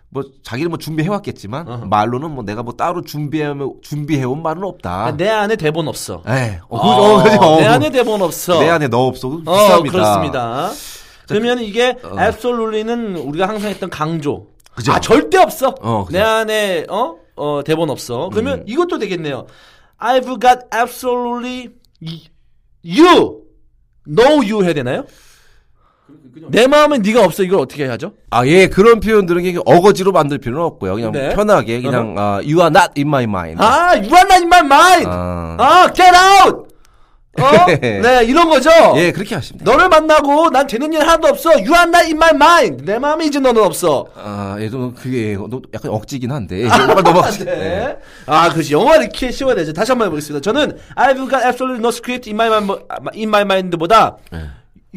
뭐 0.10 0.24
자기는 0.44 0.70
뭐 0.70 0.78
준비해 0.78 1.10
왔겠지만 1.10 1.68
어허. 1.68 1.86
말로는 1.88 2.32
뭐 2.32 2.46
내가 2.46 2.64
뭐 2.64 2.74
따로 2.74 3.02
준비해 3.02 3.50
준비해 3.82 4.24
온 4.24 4.42
말은 4.42 4.64
없다. 4.64 5.06
아, 5.08 5.18
내 5.18 5.28
안에 5.28 5.58
대본 5.58 5.90
없어. 5.90 6.24
에, 6.25 6.62
어, 6.70 6.82
그, 6.82 6.88
어, 6.88 7.46
어. 7.46 7.56
어, 7.56 7.60
내 7.60 7.66
안에 7.66 7.90
대본 7.90 8.22
없어. 8.22 8.60
내 8.60 8.70
안에 8.70 8.88
너 8.88 9.00
없어도 9.08 9.42
어, 9.46 9.54
비쌉니다. 9.84 9.92
그렇습니다. 9.92 10.72
그러면 11.28 11.60
이게 11.60 11.98
absolutely는 12.18 13.18
우리가 13.18 13.50
항상 13.50 13.70
했던 13.70 13.90
강조. 13.90 14.54
그죠. 14.75 14.91
아, 14.91 15.00
절대 15.00 15.38
없어. 15.38 15.74
어. 15.82 16.05
내 16.12 16.20
안에 16.20 16.86
어? 16.89 17.15
어, 17.36 17.62
대본 17.65 17.89
없어. 17.89 18.29
그러면 18.32 18.63
이것도 18.67 19.00
되겠네요. 19.00 19.48
I've 20.00 20.39
got 20.41 20.60
absolutely 20.74 21.70
y- 22.01 22.29
you 22.84 23.41
no 24.08 24.44
you 24.44 24.63
해야 24.63 24.74
되나요? 24.74 25.05
내 26.50 26.67
마음엔 26.67 27.01
네가 27.01 27.24
없어. 27.24 27.44
이걸 27.44 27.60
어떻게 27.62 27.86
하죠? 27.88 28.12
아, 28.29 28.46
예, 28.46 28.67
그런 28.67 29.00
표현들은 29.00 29.41
그냥 29.41 29.63
어거지로 29.65 30.12
만들 30.12 30.38
필요는 30.38 30.62
없고요. 30.65 30.96
그냥 30.96 31.12
네. 31.13 31.34
편하게 31.34 31.82
그냥 31.82 32.13
아, 32.17 32.36
you 32.44 32.58
are 32.60 32.67
not 32.67 32.91
in 32.98 33.08
my 33.08 33.24
mind. 33.24 33.58
아, 33.63 33.91
you 33.94 34.13
are 34.13 34.22
not 34.24 34.36
in 34.36 34.48
my 34.48 34.60
mind. 34.60 35.08
아. 35.08 35.55
아, 35.58 35.94
get 35.94 36.12
out. 36.13 36.64
어? 37.38 37.65
네, 37.82 38.24
이런 38.25 38.50
거죠. 38.50 38.70
예, 38.96 39.12
그렇게 39.12 39.36
하시면 39.36 39.63
돼요. 39.63 39.70
너를 39.75 39.89
만나고 39.89 40.50
난 40.51 40.68
되는 40.68 40.92
일 40.94 41.01
하나도 41.01 41.27
없어. 41.27 41.50
You 41.51 41.74
are 41.74 41.84
not 41.84 42.06
in 42.06 42.15
my 42.15 42.32
mind. 42.34 42.86
내 42.86 42.98
마음에 42.98 43.25
이제 43.25 43.39
너는 43.39 43.62
없어. 43.62 44.06
아, 44.15 44.56
예, 44.60 44.70
좀 44.70 44.94
그게 44.96 45.36
너- 45.38 45.62
약간 45.74 45.92
억지긴 45.92 46.32
한데. 46.32 46.63
예, 46.63 46.68
빨리 46.68 47.01
넘어가시죠. 47.04 47.46
네. 47.46 47.98
아, 48.25 48.50
그렇지. 48.51 48.74
영어를 48.74 49.04
이렇게 49.04 49.32
씌워야 49.32 49.56
되죠. 49.56 49.74
다시 49.74 49.92
한 49.92 50.00
번 50.00 50.08
해보겠습니다. 50.08 50.42
저는 50.44 50.77
I've 50.96 51.30
got 51.30 51.44
absolutely 51.46 51.80
no 51.80 51.89
script 51.89 52.30
in 52.30 52.36
my 52.39 52.48
mind, 52.48 52.84
in 53.15 53.27
my 53.30 53.42
mind보다 53.42 54.18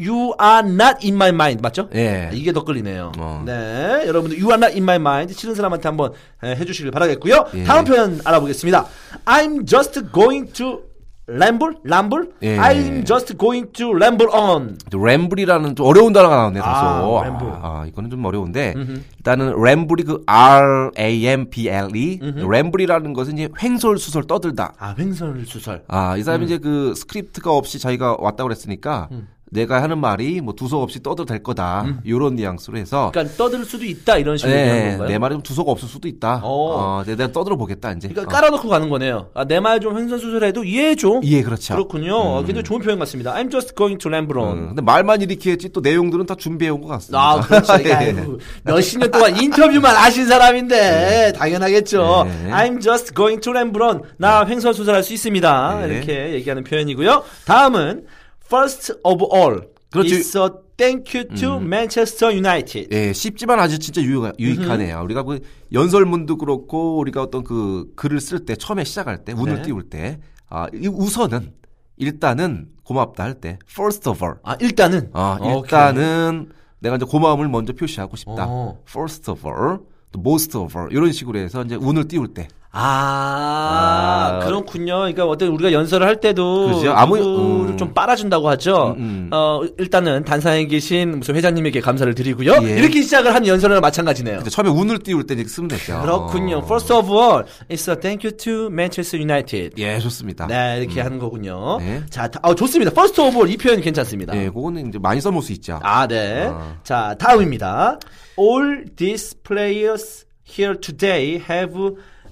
You 0.01 0.33
are 0.41 0.65
not 0.65 1.03
in 1.03 1.15
my 1.15 1.27
mind 1.29 1.61
맞죠? 1.61 1.89
예. 1.93 2.29
이게 2.31 2.53
더 2.53 2.63
끌리네요. 2.63 3.11
어. 3.17 3.43
네, 3.45 4.03
여러분들 4.07 4.37
You 4.41 4.47
are 4.51 4.55
not 4.55 4.71
in 4.71 4.83
my 4.83 4.95
mind 4.95 5.33
싫은 5.37 5.55
사람한테 5.55 5.89
한번 5.89 6.13
에, 6.41 6.55
해주시길 6.55 6.91
바라겠고요. 6.91 7.47
예. 7.55 7.63
다음 7.65 7.83
표현 7.83 8.21
알아보겠습니다. 8.23 8.85
I'm 9.25 9.67
just 9.67 10.01
going 10.13 10.53
to 10.53 10.83
ramble, 11.29 11.75
ramble. 11.85 12.29
예. 12.41 12.57
I'm 12.57 13.05
just 13.05 13.37
going 13.37 13.71
to 13.73 13.91
ramble 13.93 14.29
on. 14.33 14.77
ramble이라는 14.91 15.75
좀 15.75 15.85
어려운 15.85 16.13
단어가 16.13 16.35
나오네, 16.35 16.59
다소. 16.59 17.19
아, 17.19 17.23
ramble. 17.23 17.47
아, 17.47 17.59
아, 17.61 17.85
이거는 17.87 18.09
좀 18.09 18.25
어려운데, 18.25 18.73
일단은 19.17 19.61
ramble이 19.61 20.03
그 20.03 20.23
R-A-M-B-L-E. 20.25 22.19
ramble이라는 22.49 23.13
것은 23.13 23.33
이제 23.37 23.49
횡설수설 23.61 24.23
떠들다. 24.27 24.73
아, 24.77 24.95
횡설수설. 24.97 25.83
아, 25.87 26.15
이 26.17 26.21
음. 26.21 26.23
사람이 26.23 26.45
이제 26.45 26.57
그 26.57 26.93
script가 26.95 27.51
없이 27.51 27.79
자기가 27.79 28.17
왔다고 28.19 28.47
그랬으니까, 28.47 29.09
내가 29.51 29.81
하는 29.81 29.97
말이 29.99 30.41
뭐 30.41 30.53
두서 30.53 30.81
없이 30.81 31.01
떠들게 31.01 31.25
될 31.25 31.41
거다. 31.41 31.85
요런 32.07 32.35
뉘앙스로 32.35 32.77
해서. 32.77 33.09
그러니까 33.11 33.35
떠들 33.37 33.65
수도 33.65 33.83
있다 33.85 34.17
이런 34.17 34.37
식으로 34.37 34.53
네, 34.55 34.61
얘기하는 34.61 34.89
건가요? 34.91 35.07
내 35.09 35.17
말이 35.17 35.33
좀 35.35 35.41
두석 35.41 35.67
없을 35.69 35.87
수도 35.87 36.07
있다. 36.07 36.41
어. 36.43 36.99
어, 36.99 37.03
내- 37.05 37.15
내가 37.15 37.31
떠들어 37.31 37.55
보겠다, 37.57 37.91
이제. 37.93 38.07
그러니까 38.09 38.31
어. 38.31 38.39
깔아놓고 38.39 38.67
가는 38.69 38.89
거네요. 38.89 39.29
아, 39.33 39.45
내 39.45 39.59
말 39.59 39.79
좀 39.79 39.97
횡설수설해도 39.97 40.63
이해해줘. 40.63 41.21
예, 41.23 41.41
그렇죠. 41.41 41.73
그렇군요. 41.73 42.15
어, 42.15 42.43
굉장히 42.43 42.63
좋은 42.63 42.79
표현 42.81 42.99
같습니다. 42.99 43.33
I'm 43.33 43.49
just 43.51 43.75
going 43.75 43.97
to 43.97 44.09
ramble 44.09 44.39
on. 44.43 44.57
음, 44.57 44.67
근데 44.69 44.81
말만 44.81 45.21
이렇게 45.21 45.51
했지 45.51 45.69
또 45.69 45.81
내용들은 45.81 46.25
다 46.25 46.35
준비해 46.35 46.69
온 46.71 46.81
것 46.81 46.87
같습니다. 46.89 47.19
아, 47.19 47.39
그렇죠. 47.41 47.73
예. 47.85 48.15
몇십 48.63 48.99
년 48.99 49.09
동안 49.11 49.35
인터뷰만 49.35 49.95
하신 49.95 50.27
사람인데, 50.27 51.33
당연하겠죠. 51.35 52.25
네. 52.43 52.51
I'm 52.51 52.81
just 52.81 53.13
going 53.15 53.41
to 53.41 53.51
ramble 53.51 53.87
on. 53.87 54.01
나 54.17 54.45
횡설수설할 54.45 55.03
수 55.03 55.13
있습니다. 55.13 55.79
네. 55.87 55.93
이렇게 55.95 56.33
얘기하는 56.33 56.63
표현이고요. 56.63 57.23
다음은, 57.45 58.03
first 58.49 58.93
of 59.03 59.23
all. 59.33 59.61
그렇죠. 59.91 60.15
It's 60.15 60.35
a 60.39 60.49
thank 60.77 61.17
you 61.17 61.27
to 61.39 61.57
Manchester 61.57 62.35
United. 62.35 62.89
예, 62.95 63.11
쉽지만 63.13 63.59
아주 63.59 63.79
진짜 63.79 64.01
유익, 64.01 64.33
유익하네요. 64.39 65.01
우리가 65.03 65.23
그 65.23 65.39
연설문도 65.73 66.37
그렇고 66.37 66.97
우리가 66.99 67.23
어떤 67.23 67.43
그 67.43 67.91
글을 67.95 68.19
쓸 68.21 68.45
때 68.45 68.55
처음에 68.55 68.83
시작할 68.83 69.25
때 69.25 69.33
운을 69.33 69.55
네. 69.57 69.61
띄울 69.63 69.89
때 69.89 70.19
아, 70.49 70.67
이 70.73 70.87
우선은 70.87 71.53
일단은 71.97 72.69
고맙다 72.83 73.23
할 73.23 73.33
때 73.41 73.57
first 73.69 74.07
of 74.09 74.23
all. 74.23 74.39
아, 74.43 74.55
일단은. 74.59 75.09
아, 75.13 75.37
오케이. 75.41 75.59
일단은 75.59 76.51
내가 76.79 76.95
이제 76.95 77.05
고마움을 77.05 77.49
먼저 77.49 77.73
표시하고 77.73 78.15
싶다. 78.15 78.45
어. 78.47 78.79
first 78.87 79.29
of 79.29 79.45
all, 79.45 79.79
또 80.11 80.19
most 80.19 80.57
of 80.57 80.77
all 80.77 80.91
이런 80.91 81.11
식으로 81.11 81.39
해서 81.39 81.63
이제 81.63 81.75
운을 81.75 82.07
띄울 82.07 82.33
때. 82.33 82.47
아, 82.71 84.39
아. 84.41 84.45
그렇군요. 84.45 84.97
그러니까 84.99 85.25
어떤 85.25 85.49
우리가 85.49 85.71
연설을 85.71 86.05
할 86.05 86.19
때도 86.19 86.73
그죠. 86.73 86.91
아무- 86.93 87.17
음. 87.17 87.77
좀 87.77 87.93
빨아준다고 87.93 88.47
하죠. 88.49 88.95
음, 88.97 89.01
음. 89.01 89.29
어, 89.31 89.61
일단은 89.79 90.23
단상에 90.23 90.65
계신 90.65 91.17
무슨 91.19 91.35
회장님에게 91.35 91.81
감사를 91.81 92.13
드리고요. 92.13 92.53
예. 92.63 92.77
이렇게 92.77 93.01
시작을 93.01 93.33
한 93.33 93.47
연설은 93.47 93.81
마찬가지네요. 93.81 94.37
근데 94.37 94.49
처음에 94.49 94.69
운을 94.69 94.99
띄울 94.99 95.25
때 95.25 95.33
이렇게 95.33 95.49
쓰면 95.49 95.69
되죠. 95.69 96.01
그렇군요. 96.01 96.57
어. 96.57 96.63
First 96.63 96.93
of 96.93 97.11
all, 97.11 97.43
it's 97.69 97.89
a 97.89 97.95
thank 97.99 98.23
you 98.27 98.35
to 98.37 98.67
Manchester 98.67 99.19
United. 99.21 99.81
예, 99.81 99.97
좋습니다. 99.99 100.47
네, 100.47 100.79
이렇게 100.81 101.01
하는 101.01 101.17
거군요. 101.19 101.77
네. 101.79 102.03
자, 102.09 102.27
다- 102.27 102.39
어, 102.43 102.53
좋습니다. 102.53 102.91
First 102.91 103.19
of 103.21 103.35
all 103.35 103.49
이 103.51 103.57
표현 103.57 103.81
괜찮습니다. 103.81 104.35
예, 104.37 104.49
그거는 104.49 104.89
이제 104.89 104.99
많이 104.99 105.19
써볼 105.21 105.41
수 105.41 105.51
있죠. 105.53 105.79
아, 105.81 106.05
네. 106.07 106.45
어. 106.47 106.75
자, 106.83 107.15
다음입니다. 107.19 107.97
All 108.37 108.85
these 108.95 109.35
players 109.43 110.25
here 110.47 110.79
today 110.79 111.41
have 111.49 111.73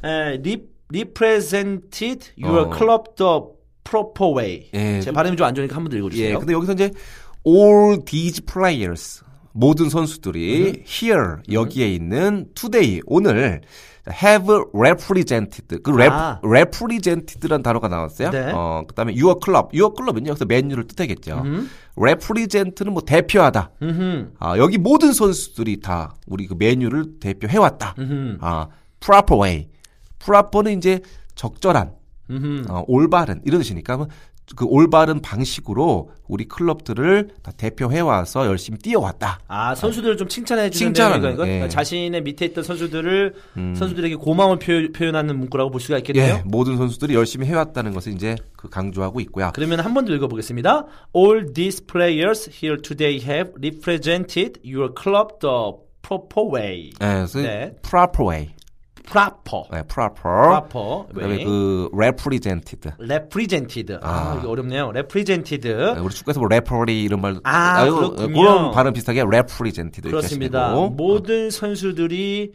uh, 0.03 0.37
re- 0.43 0.67
represented 0.93 2.29
your 2.37 2.67
어. 2.67 2.69
club 2.77 3.15
the 3.15 3.41
proper 3.83 4.33
way. 4.35 4.69
예, 4.73 4.99
제 4.99 5.05
좀- 5.11 5.13
발음이 5.15 5.37
좀 5.37 5.47
안 5.47 5.55
좋으니까 5.55 5.75
한 5.75 5.83
번더 5.83 5.95
예, 5.95 5.99
읽어주세요. 5.99 6.39
근데 6.39 6.53
여기서 6.53 6.73
이제 6.73 6.91
all 7.45 8.03
these 8.05 8.41
players 8.45 9.23
모든 9.53 9.89
선수들이 9.89 10.83
here 10.85 11.37
여기에 11.51 11.87
있는 11.95 12.47
today 12.53 13.01
오늘 13.05 13.61
have 14.23 14.47
represented 14.73 15.81
그 15.81 15.91
rep, 15.91 16.11
아. 16.13 16.39
represented라는 16.43 17.63
단어가 17.63 17.87
나왔어요. 17.87 18.29
네. 18.29 18.51
어 18.53 18.83
그다음에 18.87 19.13
your 19.13 19.35
club, 19.43 19.69
your 19.77 19.93
club은요 19.95 20.29
여기서 20.29 20.45
맨유를 20.45 20.87
뜻하겠죠. 20.87 21.43
represent는 21.97 22.93
뭐 22.93 23.01
대표하다. 23.01 23.71
음흠. 23.81 24.31
아 24.39 24.57
여기 24.57 24.77
모든 24.77 25.11
선수들이 25.11 25.79
다 25.81 26.15
우리 26.27 26.45
그 26.47 26.55
맨유를 26.57 27.19
대표해 27.19 27.57
왔다. 27.57 27.95
아 28.39 28.67
proper 28.99 29.41
way, 29.41 29.67
proper는 30.19 30.77
이제 30.77 31.01
적절한. 31.35 31.91
어, 32.69 32.83
올바른 32.87 33.41
이런 33.45 33.61
뜻이니까 33.61 34.05
그 34.55 34.65
올바른 34.65 35.21
방식으로 35.21 36.11
우리 36.27 36.45
클럽들을 36.45 37.29
다 37.43 37.51
대표해 37.57 37.99
와서 38.01 38.45
열심히 38.45 38.77
뛰어왔다. 38.79 39.39
아 39.47 39.75
선수들을 39.75 40.15
좀 40.17 40.27
칭찬해 40.27 40.69
주는 40.69 40.93
칭찬하는, 40.93 41.47
예. 41.47 41.67
자신의 41.69 42.21
밑에 42.23 42.45
있던 42.47 42.63
선수들을 42.65 43.33
선수들에게 43.77 44.15
고마움을 44.15 44.59
표, 44.59 44.73
현하는 45.05 45.37
문구라고 45.39 45.69
볼 45.71 45.79
수가 45.81 45.95
예, 45.95 45.99
있겠네요. 45.99 46.41
모든 46.45 46.75
선수들이 46.77 47.13
열심히 47.13 47.45
해왔다는 47.47 47.93
것을 47.93 48.13
이제 48.13 48.35
그 48.57 48.69
강조하고 48.69 49.19
있고요. 49.21 49.51
그러면 49.53 49.79
한 49.81 49.93
번 49.93 50.05
더 50.05 50.13
읽어보겠습니다. 50.13 50.85
All 51.15 51.53
these 51.53 51.85
players 51.85 52.49
here 52.49 52.81
today 52.81 53.19
have 53.25 53.51
represented 53.61 54.59
your 54.65 54.93
club 54.93 55.39
the 55.39 55.73
proper 56.01 56.43
way. 56.53 56.91
예, 57.01 57.25
네. 57.41 57.75
proper 57.81 58.25
way, 58.27 58.49
proper. 59.09 59.63
예, 59.73 59.83
proper. 59.83 60.67
proper 60.67 61.07
그다음에 61.13 61.35
way. 61.35 61.45
그 61.45 61.89
represented. 61.93 62.91
represented. 62.99 63.97
아, 64.01 64.41
아. 64.41 64.43
어렵네요. 64.45 64.89
represented. 64.89 65.67
예, 65.67 65.99
우리 65.99 66.13
축구에서 66.13 66.39
뭐 66.39 66.49
레퍼리 66.49 67.03
이런 67.03 67.21
말, 67.21 67.39
아, 67.43 67.85
이거, 67.85 68.11
그렇군요. 68.11 68.33
그런 68.39 68.71
발음 68.71 68.93
비슷하게 68.93 69.21
represented 69.23 70.01
그렇습니다. 70.09 70.71
모든 70.71 71.49
선수들이 71.49 72.53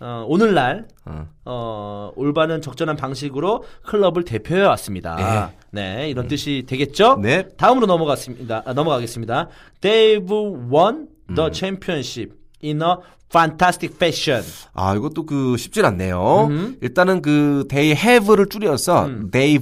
어, 0.00 0.24
오늘날 0.26 0.88
어. 1.04 1.26
어, 1.44 2.10
올바른 2.16 2.60
적절한 2.62 2.96
방식으로 2.96 3.64
클럽을 3.84 4.24
대표해 4.24 4.62
왔습니다. 4.62 5.52
네, 5.70 6.08
이런 6.08 6.26
뜻이 6.26 6.64
되겠죠? 6.66 7.18
네. 7.22 7.46
다음으로 7.56 7.86
넘어갔습니다. 7.86 8.62
아, 8.64 8.72
넘어가겠습니다. 8.72 9.48
They've 9.80 10.72
won 10.72 11.08
the 11.34 11.48
음. 11.48 11.52
championship 11.52 12.34
in 12.64 12.82
a 12.82 12.96
fantastic 13.30 13.94
fashion. 13.94 14.44
아, 14.72 14.94
이것도 14.94 15.24
그 15.24 15.56
쉽진 15.56 15.84
않네요. 15.84 16.48
일단은 16.80 17.22
그 17.22 17.64
they 17.68 17.96
have를 17.96 18.48
줄여서 18.48 19.06
음. 19.06 19.30
네. 19.30 19.56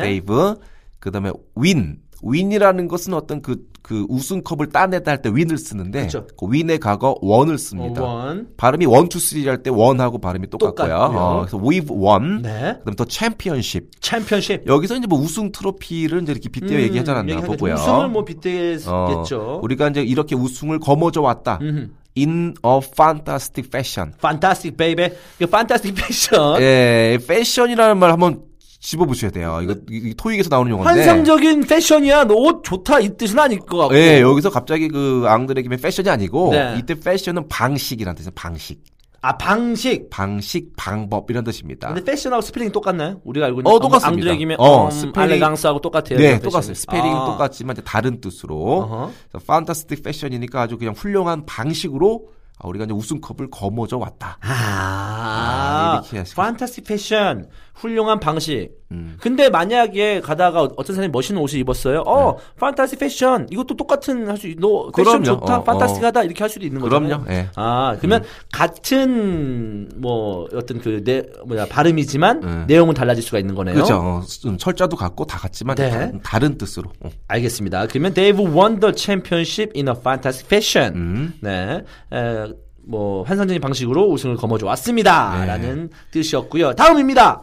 they've, 0.00 0.58
그다음에 0.98 1.30
win. 1.56 1.98
win이라는 2.26 2.88
것은 2.88 3.12
어떤 3.12 3.42
그, 3.42 3.66
그 3.82 4.06
우승컵을 4.08 4.70
따내다 4.70 5.10
할때 5.10 5.28
win을 5.28 5.58
쓰는데 5.58 5.98
그렇죠. 5.98 6.26
그 6.38 6.46
win의 6.46 6.78
과거 6.78 7.14
won을 7.22 7.58
씁니다. 7.58 8.02
어, 8.02 8.24
won. 8.24 8.48
발음이 8.56 8.86
one, 8.86 9.10
two, 9.10 9.20
three 9.20 9.46
할때 9.46 9.68
one하고 9.68 10.18
발음이 10.18 10.48
똑같고요. 10.48 10.88
똑같고요. 10.88 11.18
어, 11.20 11.40
그래서 11.40 11.58
we've 11.58 11.90
won. 11.90 12.40
네. 12.40 12.76
그다음 12.78 12.94
또 12.96 13.04
championship. 13.06 13.90
챔피언십. 14.00 14.66
여기서 14.66 14.96
이제 14.96 15.06
뭐 15.06 15.18
우승 15.18 15.52
트로피를 15.52 16.22
이제 16.22 16.32
이렇게 16.32 16.48
빗대어 16.48 16.80
얘기하지 16.80 17.10
않았나 17.10 17.24
음, 17.24 17.28
얘기하겠죠. 17.28 17.52
보고요. 17.52 17.74
우승을 17.74 18.08
뭐 18.08 18.22
어, 18.22 18.24
빗대겠죠. 18.24 19.60
우리가 19.62 19.88
이제 19.88 20.02
이렇게 20.02 20.34
우승을 20.34 20.80
거머쥐어 20.80 21.20
왔다. 21.20 21.58
음흠. 21.60 21.90
In 22.16 22.54
a 22.64 22.78
fantastic 22.80 23.66
fashion. 23.68 24.12
Fantastic 24.18 24.76
baby. 24.76 25.08
그 25.38 25.44
fantastic 25.44 25.96
fashion. 26.00 26.60
예, 26.62 27.18
fashion이라는 27.26 27.98
말 27.98 28.12
한번 28.12 28.42
짚어보셔야 28.80 29.30
돼요. 29.30 29.60
이거, 29.62 29.72
이- 29.90 30.10
이 30.10 30.14
토익에서 30.14 30.48
나오는 30.50 30.70
용어인데. 30.70 30.90
환상적인 31.00 31.62
fashion이야. 31.66 32.24
너 32.24 32.34
옷 32.34 32.62
좋다 32.62 33.00
이 33.00 33.16
뜻은 33.16 33.38
아닐 33.38 33.58
것 33.58 33.78
같고. 33.78 33.96
예, 33.96 34.20
여기서 34.20 34.50
갑자기 34.50 34.88
그 34.88 35.24
앙드레김 35.26 35.68
fashion이 35.76 36.08
아니고 36.10 36.50
네. 36.52 36.76
이때 36.78 36.94
fashion은 36.94 37.48
방식이라는 37.48 38.14
뜻이에요. 38.16 38.30
방식. 38.34 38.80
아 39.26 39.38
방식. 39.38 40.10
방식, 40.10 40.72
방법 40.76 41.30
이런 41.30 41.44
뜻입니다. 41.44 41.88
근데 41.88 42.04
fashion하고 42.04 42.42
스펠링 42.42 42.72
똑같나요? 42.72 43.20
우리가 43.24 43.46
알고 43.46 43.60
있는 43.60 43.72
어, 43.72 43.78
똑같습니다. 43.78 44.08
앙드레김의 44.08 44.56
어, 44.60 44.84
음, 44.84 44.90
스펠링- 44.90 45.16
elegance하고 45.18 45.80
똑같아요. 45.80 46.18
네. 46.18 46.38
똑같아요. 46.40 46.74
스펠링은 46.74 47.16
아. 47.16 47.24
똑같지만 47.24 47.74
이제 47.74 47.82
다른 47.82 48.20
뜻으로. 48.20 48.56
어허. 48.82 49.10
판타스틱 49.46 50.02
패션이니까 50.02 50.60
아주 50.60 50.76
그냥 50.76 50.92
훌륭한 50.94 51.46
방식으로 51.46 52.26
아, 52.58 52.68
우리가 52.68 52.84
이제 52.84 52.92
우승컵을 52.94 53.48
거머쥐어 53.50 53.98
왔다. 53.98 54.38
아, 54.42 54.48
아, 54.48 56.00
이렇게 56.02 56.18
하시고. 56.18 56.40
판타스틱 56.40 56.84
패션. 56.84 57.48
훌륭한 57.74 58.20
방식. 58.20 58.70
음. 58.92 59.16
근데 59.20 59.50
만약에 59.50 60.20
가다가 60.20 60.62
어떤 60.76 60.94
사람이 60.94 61.10
멋있는 61.10 61.42
옷을 61.42 61.58
입었어요. 61.58 62.02
어, 62.06 62.36
판타스틱 62.60 63.00
패션. 63.00 63.48
이것도 63.50 63.76
똑같은 63.76 64.28
할 64.28 64.36
수, 64.36 64.46
너 64.58 64.90
패션 64.96 65.22
네. 65.22 65.24
그럼요. 65.24 65.40
좋다, 65.40 65.56
어, 65.58 65.64
판타스틱하다 65.64 66.22
이렇게 66.22 66.42
할 66.44 66.48
수도 66.50 66.64
있는 66.64 66.80
그럼요. 66.80 67.08
거잖아요. 67.08 67.26
예. 67.36 67.48
아, 67.56 67.96
그러면 67.98 68.22
같은 68.52 69.88
뭐 69.96 70.46
어떤 70.54 70.80
그 70.80 71.02
내 71.04 71.22
뭐야 71.46 71.66
발음이지만 71.66 72.42
음. 72.44 72.64
내용은 72.68 72.94
달라질 72.94 73.22
수가 73.22 73.38
있는 73.38 73.54
거네요. 73.54 73.74
그렇죠. 73.74 73.96
어, 73.96 74.22
좀 74.40 74.56
철자도 74.56 74.96
같고 74.96 75.26
다 75.26 75.38
같지만 75.38 75.76
네. 75.76 75.90
다른, 75.90 76.20
다른 76.22 76.56
뜻으로. 76.58 76.90
어. 77.00 77.10
알겠습니다. 77.28 77.86
그러면 77.88 78.14
they've 78.14 78.38
won 78.38 78.80
the 78.80 78.94
championship 78.96 79.72
in 79.76 79.88
a 79.88 79.94
fantastic 79.98 80.46
fashion. 80.46 80.94
음. 80.96 81.32
네. 81.40 81.82
에, 82.12 82.46
뭐 82.86 83.22
환상적인 83.24 83.60
방식으로 83.62 84.10
우승을 84.10 84.36
거머쥐어 84.36 84.68
왔습니다라는 84.68 85.88
네. 85.90 85.96
뜻이었고요. 86.10 86.74
다음입니다. 86.74 87.42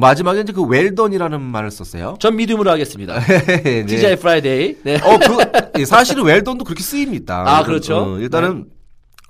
마지막에 0.00 0.40
이제 0.40 0.52
그 0.52 0.62
well 0.64 0.84
done이라는 0.84 1.40
말을 1.40 1.70
썼어요. 1.70 2.16
전 2.18 2.36
medium으로 2.36 2.70
하겠습니다. 2.70 3.20
네. 3.20 3.86
TGI 3.86 4.16
프라이데이. 4.16 4.76
네. 4.82 4.96
어, 4.96 5.18
그, 5.18 5.80
예, 5.80 5.84
사실은 5.84 6.24
well 6.24 6.40
done도 6.40 6.64
그렇게 6.64 6.82
쓰입니다. 6.82 7.44
아, 7.46 7.62
그렇죠. 7.62 7.96
어, 7.96 8.18
일단은 8.18 8.66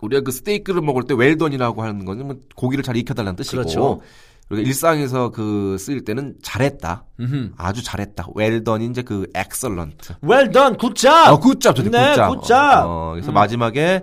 우리가 0.00 0.23
그 0.23 0.33
스테이크를 0.33 0.81
먹을 0.81 1.03
때 1.03 1.15
well 1.14 1.35
done이라고 1.35 1.83
하는 1.83 2.05
거는 2.05 2.27
뭐 2.27 2.37
고기를 2.55 2.83
잘 2.83 2.97
익혀달라는 2.97 3.37
뜻이고. 3.37 3.57
그렇죠. 3.57 4.00
그리고 4.49 4.67
일상에서 4.67 5.31
그 5.31 5.77
쓰일 5.79 6.05
때는 6.05 6.35
잘했다. 6.43 7.05
음흠. 7.21 7.50
아주 7.57 7.85
잘했다. 7.85 8.27
well 8.35 8.58
done이 8.58 8.87
이제 8.87 9.03
그 9.03 9.29
excellent. 9.33 10.14
Well 10.25 10.50
done, 10.50 10.77
good 10.76 11.02
job. 11.02 11.28
어, 11.29 11.39
good 11.38 11.58
job, 11.58 11.76
네, 11.77 12.17
good 12.16 12.50
job. 12.50 12.85
어, 12.85 12.89
어, 12.89 13.11
그래서 13.12 13.31
마지막에 13.31 14.03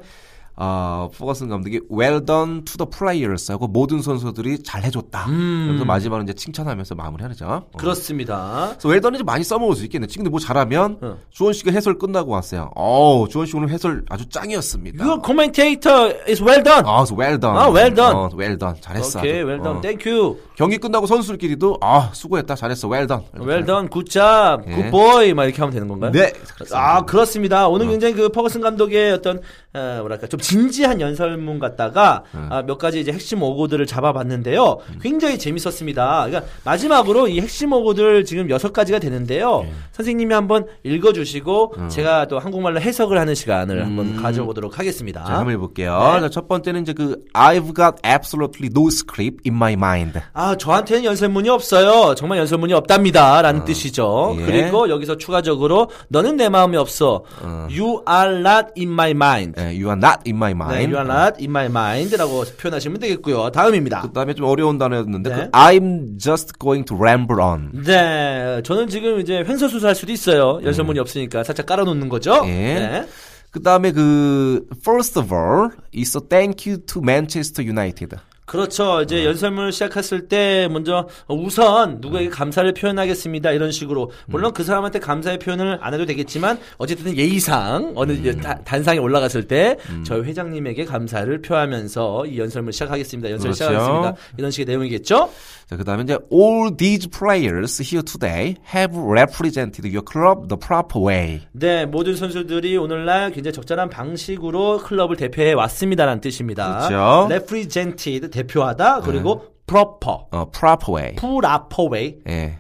어, 0.60 1.10
포거슨 1.16 1.50
감독이 1.50 1.82
well 1.92 2.26
done 2.26 2.66
to 2.66 2.78
the 2.78 2.90
players 2.90 3.52
하고 3.52 3.68
모든 3.68 4.02
선수들이 4.02 4.64
잘 4.64 4.84
해줬다. 4.84 5.26
그래서 5.28 5.86
마지막은 5.86 6.24
이제 6.24 6.34
칭찬하면서 6.34 6.96
마무리하죠. 6.96 7.46
어. 7.46 7.64
음. 7.74 7.78
그렇습니다. 7.78 8.70
그래서 8.72 8.90
웰던이 8.90 9.22
많이 9.24 9.44
써먹을 9.44 9.76
수 9.76 9.84
있겠네. 9.84 10.08
지금 10.08 10.32
뭐 10.32 10.40
잘하면 10.40 10.98
어. 11.02 11.18
주원 11.30 11.54
씨가 11.54 11.72
해설 11.72 11.98
끝나고 12.00 12.32
왔어요. 12.32 12.72
어우, 12.76 13.30
주원 13.30 13.46
씨 13.46 13.56
오늘 13.56 13.70
해설 13.70 14.04
아주 14.10 14.28
짱이었습니다. 14.30 15.06
Your 15.06 15.22
commentator 15.24 16.18
is 16.28 16.42
well 16.42 16.64
done. 16.64 16.84
아, 16.86 17.04
그래서 17.04 17.16
well 17.16 17.40
done. 17.40 17.58
아, 17.58 17.70
well 17.70 17.94
done. 17.94 18.16
어, 18.16 18.30
well 18.36 18.58
done. 18.58 18.82
잘했어. 18.82 19.20
오케이, 19.20 19.34
아주. 19.42 19.48
well 19.48 19.62
done. 19.62 19.78
어. 19.78 19.82
Thank 19.82 20.12
you. 20.12 20.38
경기 20.56 20.78
끝나고 20.80 21.06
선수들끼리도 21.06 21.78
아, 21.82 22.10
수고했다. 22.14 22.56
잘했어. 22.56 22.88
well 22.90 23.06
done. 23.08 23.24
Well 23.40 23.64
done, 23.64 23.88
굿잡, 23.90 24.64
예. 24.68 24.90
굿보이 24.90 25.36
막 25.36 25.46
이렇게 25.46 25.60
하면 25.62 25.72
되는 25.72 25.88
건가요? 25.88 26.12
네. 26.12 26.34
아 26.74 27.06
그렇습니다. 27.06 27.68
오늘 27.68 27.88
굉장히 27.88 28.16
그 28.16 28.30
퍼거슨 28.30 28.62
감독의 28.62 29.12
어떤 29.14 29.38
어, 29.74 29.98
뭐랄까 30.00 30.26
좀 30.26 30.40
진지한 30.48 31.02
연설문 31.02 31.60
같다가 31.60 32.24
아, 32.50 32.64
몇 32.66 32.78
가지 32.78 33.02
이제 33.02 33.12
핵심 33.12 33.44
오고들을 33.44 33.86
잡아봤는데요. 33.86 34.78
굉장히 35.02 35.38
재밌었습니다. 35.38 36.26
그러니까 36.28 36.50
마지막으로 36.64 37.28
이 37.28 37.42
핵심 37.42 37.74
오고들 37.74 38.24
지금 38.24 38.50
여섯 38.50 38.72
가지가 38.72 39.00
되는데요. 39.00 39.66
선생님이 39.92 40.34
한번 40.34 40.66
읽어주시고 40.84 41.74
제가 41.90 42.28
또 42.28 42.40
한국말로 42.40 42.80
해석을 42.80 43.20
하는 43.20 43.36
시간을 43.36 43.84
한번 43.84 44.16
가져보도록 44.16 44.80
하겠습니다. 44.80 45.26
자, 45.26 45.34
한번 45.40 45.54
해볼게요. 45.56 46.12
네. 46.16 46.22
자, 46.22 46.30
첫 46.30 46.48
번째는 46.48 46.84
이제 46.84 46.94
그 46.94 47.26
I've 47.34 47.76
got 47.76 47.96
absolutely 48.06 48.70
no 48.74 48.88
script 48.88 49.42
in 49.46 49.56
my 49.56 49.74
mind. 49.74 50.20
아, 50.32 50.56
저한테는 50.56 51.04
연설문이 51.04 51.50
없어요. 51.50 52.16
정말 52.16 52.38
연설문이 52.38 52.72
없답니다. 52.74 53.42
라는 53.42 53.66
뜻이죠. 53.66 54.38
예. 54.40 54.46
그리고 54.46 54.88
여기서 54.90 55.18
추가적으로 55.18 55.90
너는 56.08 56.38
내 56.38 56.48
마음이 56.48 56.78
없어. 56.78 57.26
You 57.44 58.02
are 58.10 58.40
not 58.40 58.68
in 58.78 58.92
my 58.94 59.12
mind. 59.12 59.60
예, 59.60 59.66
you 59.66 59.88
are 59.88 59.98
not 59.98 60.20
in 60.26 60.37
my 60.38 60.54
네, 60.54 60.86
mind. 60.86 60.96
you 60.96 60.98
are 60.98 61.06
not 61.06 61.40
in 61.40 61.50
my 61.50 61.66
mind라고 61.66 62.44
표현하시면 62.60 63.00
되겠고요. 63.00 63.52
다음입니다. 63.52 64.02
그다음에 64.02 64.34
좀 64.34 64.46
어려운 64.46 64.78
단어였는데 64.78 65.30
네. 65.30 65.36
그 65.36 65.52
I'm 65.52 66.18
just 66.20 66.54
going 66.60 66.86
to 66.88 66.98
ramble 66.98 67.42
on. 67.42 67.72
네, 67.84 68.62
저는 68.64 68.88
지금 68.90 69.20
이제 69.20 69.44
횡설수설 69.46 69.90
할 69.90 69.96
수도 69.96 70.12
있어요. 70.12 70.60
연설문이 70.64 71.00
없으니까 71.00 71.44
살짝 71.44 71.66
깔아놓는 71.66 72.10
거죠. 72.10 72.44
예. 72.46 72.50
네. 72.52 73.08
그다음에 73.52 73.92
그 73.92 74.66
first 74.80 75.18
of 75.20 75.34
all 75.34 75.70
is 75.96 76.16
a 76.16 76.22
thank 76.28 76.70
you 76.70 76.84
to 76.86 77.02
Manchester 77.02 77.68
United. 77.68 78.18
그렇죠. 78.48 79.02
이제 79.02 79.26
연설문을 79.26 79.74
시작했을 79.74 80.30
때 80.30 80.70
먼저 80.72 81.08
우선 81.28 81.98
누구에게 82.00 82.30
감사를 82.30 82.74
표현하겠습니다. 82.74 83.52
이런 83.52 83.72
식으로 83.72 84.10
물론 84.26 84.54
그 84.54 84.64
사람한테 84.64 85.00
감사의 85.00 85.38
표현을 85.40 85.80
안 85.82 85.94
해도 85.94 86.06
되겠지만 86.06 86.58
어쨌든 86.78 87.18
예의상 87.18 87.92
어느 87.96 88.14
다- 88.42 88.58
단상에 88.64 89.00
올라갔을 89.00 89.48
때 89.50 89.76
저희 90.06 90.22
회장님에게 90.22 90.86
감사를 90.86 91.42
표하면서 91.42 92.26
이 92.28 92.40
연설문 92.40 92.72
시작하겠습니다. 92.72 93.30
연설 93.32 93.52
그렇죠. 93.52 93.66
시작하겠습니다. 93.66 94.14
이런 94.38 94.50
식의 94.52 94.66
내용이겠죠? 94.66 95.30
자, 95.70 95.76
그다음에 95.76 96.04
이제 96.04 96.18
all 96.32 96.78
these 96.78 97.10
players 97.10 97.82
here 97.84 98.02
today 98.02 98.56
have 98.74 98.98
represented 98.98 99.86
your 99.86 100.02
club 100.10 100.48
the 100.48 100.58
proper 100.58 101.06
way. 101.06 101.42
네, 101.52 101.86
모든 101.86 102.16
선수들이 102.16 102.78
오늘날 102.78 103.32
굉장히 103.32 103.52
적절한 103.52 103.90
방식으로 103.90 104.78
클럽을 104.78 105.18
대표해 105.18 105.52
왔습니다라는 105.52 106.22
뜻입니다. 106.22 106.88
그렇죠. 106.88 107.28
represented 107.30 108.30
대표하다 108.38 109.02
그리고 109.02 109.46
proper 109.66 110.18
어, 110.32 110.46
proper 110.52 110.96
way. 110.96 111.16
proper 111.16 111.92
way 111.92 112.16
예. 112.28 112.60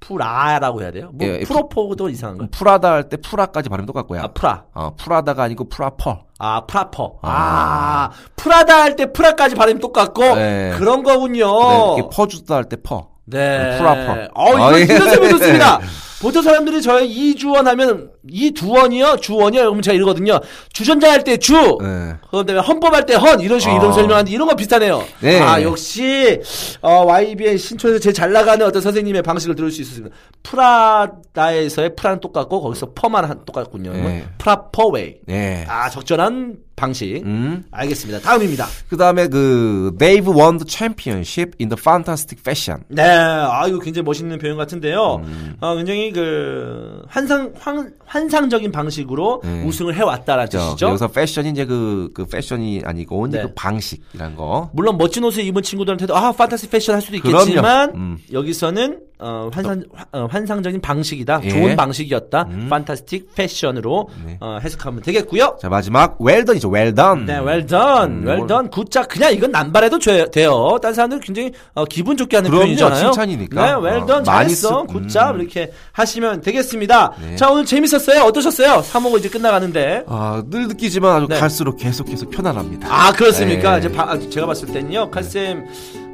프라라고 0.00 0.80
해야 0.80 0.90
돼요? 0.92 1.10
뭐 1.12 1.26
예, 1.26 1.40
proper도 1.40 2.08
이상한가요? 2.08 2.48
프라다 2.52 2.92
할 2.92 3.08
때 3.08 3.16
프라까지 3.16 3.68
발음 3.68 3.84
똑같고요. 3.84 4.20
아 4.22 4.28
프라. 4.28 4.64
어, 4.74 4.92
프라다가 4.96 5.42
아니고 5.44 5.68
proper. 5.68 6.24
아 6.38 6.64
proper. 6.66 7.18
아, 7.22 8.10
프라다 8.36 8.80
할 8.82 8.96
때 8.96 9.12
프라까지 9.12 9.54
발음이 9.56 9.80
똑같고 9.80 10.22
네. 10.36 10.72
그런 10.78 11.02
거군요. 11.02 11.96
네, 11.96 12.02
퍼주다 12.12 12.54
할 12.54 12.64
때 12.68 12.76
퍼. 12.82 13.08
네. 13.26 13.76
proper. 13.76 14.28
어, 14.34 14.48
이거 14.54 14.68
아, 14.68 14.78
예. 14.78 14.82
이런 14.84 15.10
점이 15.14 15.28
좋습니다. 15.30 15.80
보통 16.20 16.42
사람들이 16.42 16.82
저의 16.82 17.08
이주원 17.10 17.68
하면 17.68 18.10
이두원이요, 18.28 19.18
주원이요. 19.18 19.60
그러면 19.62 19.82
제가 19.82 19.94
이러거든요. 19.94 20.40
주전자 20.72 21.12
할 21.12 21.22
때 21.22 21.36
주. 21.36 21.52
네. 21.80 22.14
그다음에 22.30 22.60
헌법할 22.60 23.06
때 23.06 23.14
헌 23.14 23.40
이런 23.40 23.60
식으로 23.60 23.76
아. 23.76 23.80
이름 23.80 23.92
설명하는데 23.92 24.30
이런 24.32 24.48
거 24.48 24.54
비슷하네요. 24.56 25.04
네. 25.20 25.40
아 25.40 25.62
역시 25.62 26.40
어, 26.80 27.04
YBM 27.06 27.56
신촌에서 27.58 28.00
제일 28.00 28.14
잘 28.14 28.32
나가는 28.32 28.64
어떤 28.66 28.82
선생님의 28.82 29.22
방식을 29.22 29.54
들을 29.54 29.70
수 29.70 29.80
있었습니다. 29.82 30.14
프라다에서의 30.42 31.94
프라는 31.96 32.20
똑같고 32.20 32.60
거기서 32.62 32.92
퍼만 32.94 33.24
한 33.24 33.44
똑같군요. 33.44 33.92
네. 33.92 34.24
proper 34.38 34.85
way. 34.85 35.16
네. 35.26 35.64
아 35.68 35.88
적절한 35.88 36.56
방식. 36.78 37.22
음. 37.24 37.64
알겠습니다. 37.70 38.20
다음입니다. 38.20 38.66
그다음에 38.88 39.28
그 39.28 39.92
they've 39.98 40.26
won 40.26 40.58
the 40.58 40.64
championship 40.66 41.52
in 41.60 41.68
the 41.68 41.76
fantastic 41.78 42.40
fashion. 42.40 42.82
네, 42.88 43.02
아 43.02 43.66
이거 43.66 43.78
굉장히 43.78 44.04
멋있는 44.04 44.38
표현 44.38 44.56
같은데요. 44.56 45.22
음. 45.24 45.56
어, 45.60 45.74
굉장히 45.76 46.12
그 46.12 47.02
환상 47.08 47.52
환, 47.58 47.92
환상적인 48.06 48.72
방식으로 48.72 49.42
네. 49.44 49.64
우승을 49.64 49.94
해 49.94 50.02
왔다라는 50.02 50.46
그죠? 50.46 50.58
뜻이죠. 50.58 50.86
여기서 50.88 51.08
패션이 51.08 51.50
이제 51.50 51.64
그, 51.66 52.10
그 52.14 52.24
패션이 52.26 52.82
아니고 52.84 53.26
이제 53.26 53.38
네. 53.38 53.42
그 53.44 53.52
방식이란 53.54 54.36
거. 54.36 54.70
물론 54.72 54.96
멋진 54.96 55.24
옷을 55.24 55.44
입은 55.44 55.62
친구들한테도 55.62 56.16
아 56.16 56.32
판타스 56.32 56.68
패션 56.70 56.94
할 56.94 57.02
수도 57.02 57.16
있겠지만. 57.16 57.92
음. 57.94 58.18
여기서는 58.32 59.00
어, 59.20 59.50
환상 59.52 59.82
화- 59.92 60.06
어, 60.12 60.26
환상적인 60.30 60.80
방식이다 60.80 61.40
예. 61.42 61.48
좋은 61.48 61.74
방식이었다 61.76 62.42
음. 62.50 62.66
판타스틱 62.70 63.34
패션으로 63.34 64.08
네. 64.24 64.36
어, 64.40 64.58
해석하면 64.62 65.02
되겠고요. 65.02 65.58
자, 65.60 65.68
마지막 65.68 66.16
well 66.20 66.44
done이죠. 66.44 66.67
Well 66.72 66.94
done. 66.94 67.26
네, 67.26 67.38
well 67.38 67.66
done, 67.66 68.12
음, 68.22 68.26
well 68.26 68.46
done, 68.46 68.70
굿작. 68.70 69.08
그냥 69.08 69.32
이건 69.32 69.50
남발해도 69.50 69.98
돼- 69.98 70.30
돼요. 70.30 70.78
딴 70.82 70.94
사람들 70.94 71.20
굉장히 71.20 71.52
어, 71.74 71.84
기분 71.84 72.16
좋게 72.16 72.36
하는 72.36 72.50
그럼요, 72.50 72.64
표현이잖아요. 72.64 73.10
칭찬이니까. 73.12 73.66
네, 73.66 73.72
well 73.86 74.10
어, 74.10 74.22
잘했어, 74.22 74.86
쓰- 74.88 74.92
굿잡 74.92 75.34
음. 75.34 75.40
이렇게 75.40 75.72
하시면 75.92 76.40
되겠습니다. 76.42 77.12
네. 77.22 77.36
자, 77.36 77.50
오늘 77.50 77.64
재밌었어요. 77.64 78.22
어떠셨어요? 78.22 78.82
3호가 78.82 79.18
이제 79.18 79.28
끝나가는데. 79.28 80.04
아, 80.06 80.42
늘 80.48 80.68
느끼지만 80.68 81.16
아주 81.16 81.26
네. 81.28 81.38
갈수록 81.38 81.76
계속해서 81.76 82.28
편안합니다. 82.28 82.88
아 82.90 83.12
그렇습니까? 83.12 83.72
네. 83.72 83.78
이제 83.78 83.92
바- 83.92 84.10
아, 84.10 84.18
제가 84.18 84.46
봤을 84.46 84.68
때는요, 84.68 85.10
칼쌤 85.10 85.66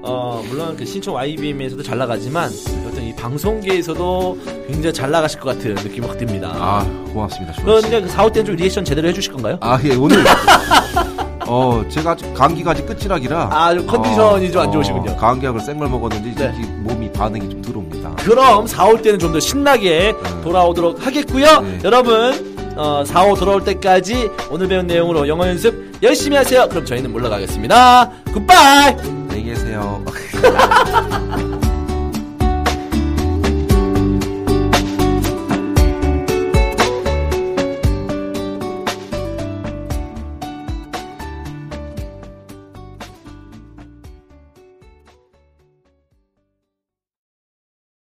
어 0.06 0.42
물론 0.48 0.76
그 0.76 0.84
신촌 0.84 1.14
YBM에서도 1.14 1.82
잘 1.82 1.96
나가지만 1.98 2.50
어떤 2.86 3.02
이 3.04 3.14
방송계에서도 3.16 4.38
굉장히 4.66 4.92
잘 4.92 5.10
나가실 5.10 5.40
것 5.40 5.56
같은 5.56 5.74
느낌이 5.74 6.06
확 6.06 6.18
듭니다. 6.18 6.52
아, 6.54 6.84
고맙습니다. 7.12 7.54
그런데 7.64 8.02
그 8.02 8.08
4호 8.08 8.32
때는 8.32 8.46
좀 8.46 8.56
리액션 8.56 8.84
제대로 8.84 9.08
해주실 9.08 9.32
건가요? 9.32 9.56
아, 9.60 9.78
예, 9.84 9.94
오늘. 9.94 10.18
어, 11.46 11.84
제가 11.90 12.12
아직 12.12 12.32
감기가 12.34 12.70
아직 12.70 12.86
끝이라기라. 12.86 13.48
아, 13.52 13.74
좀 13.74 13.86
컨디션이 13.86 14.50
좀안 14.50 14.72
좋으시군요. 14.72 15.16
감기약을 15.16 15.60
생걸 15.60 15.88
먹었는데 15.90 16.30
이제 16.30 16.48
네. 16.48 16.54
이 16.62 16.66
몸이 16.66 17.12
반응이 17.12 17.48
좀 17.50 17.62
들어옵니다. 17.62 18.14
그럼 18.16 18.64
4호 18.66 19.02
때는 19.02 19.18
좀 19.18 19.32
더 19.34 19.40
신나게 19.40 20.14
돌아오도록 20.42 21.04
하겠고요. 21.06 21.60
네. 21.60 21.78
여러분 21.84 22.74
어, 22.76 23.02
4호 23.06 23.38
돌아올 23.38 23.64
때까지 23.64 24.30
오늘 24.50 24.68
배운 24.68 24.86
내용으로 24.86 25.26
영어 25.28 25.46
연습 25.48 25.92
열심히 26.02 26.36
하세요. 26.36 26.66
그럼 26.68 26.84
저희는 26.86 27.12
물러가겠습니다. 27.12 28.10
굿바이. 28.32 29.23
안녕히 29.74 30.04
계세요. 30.04 30.04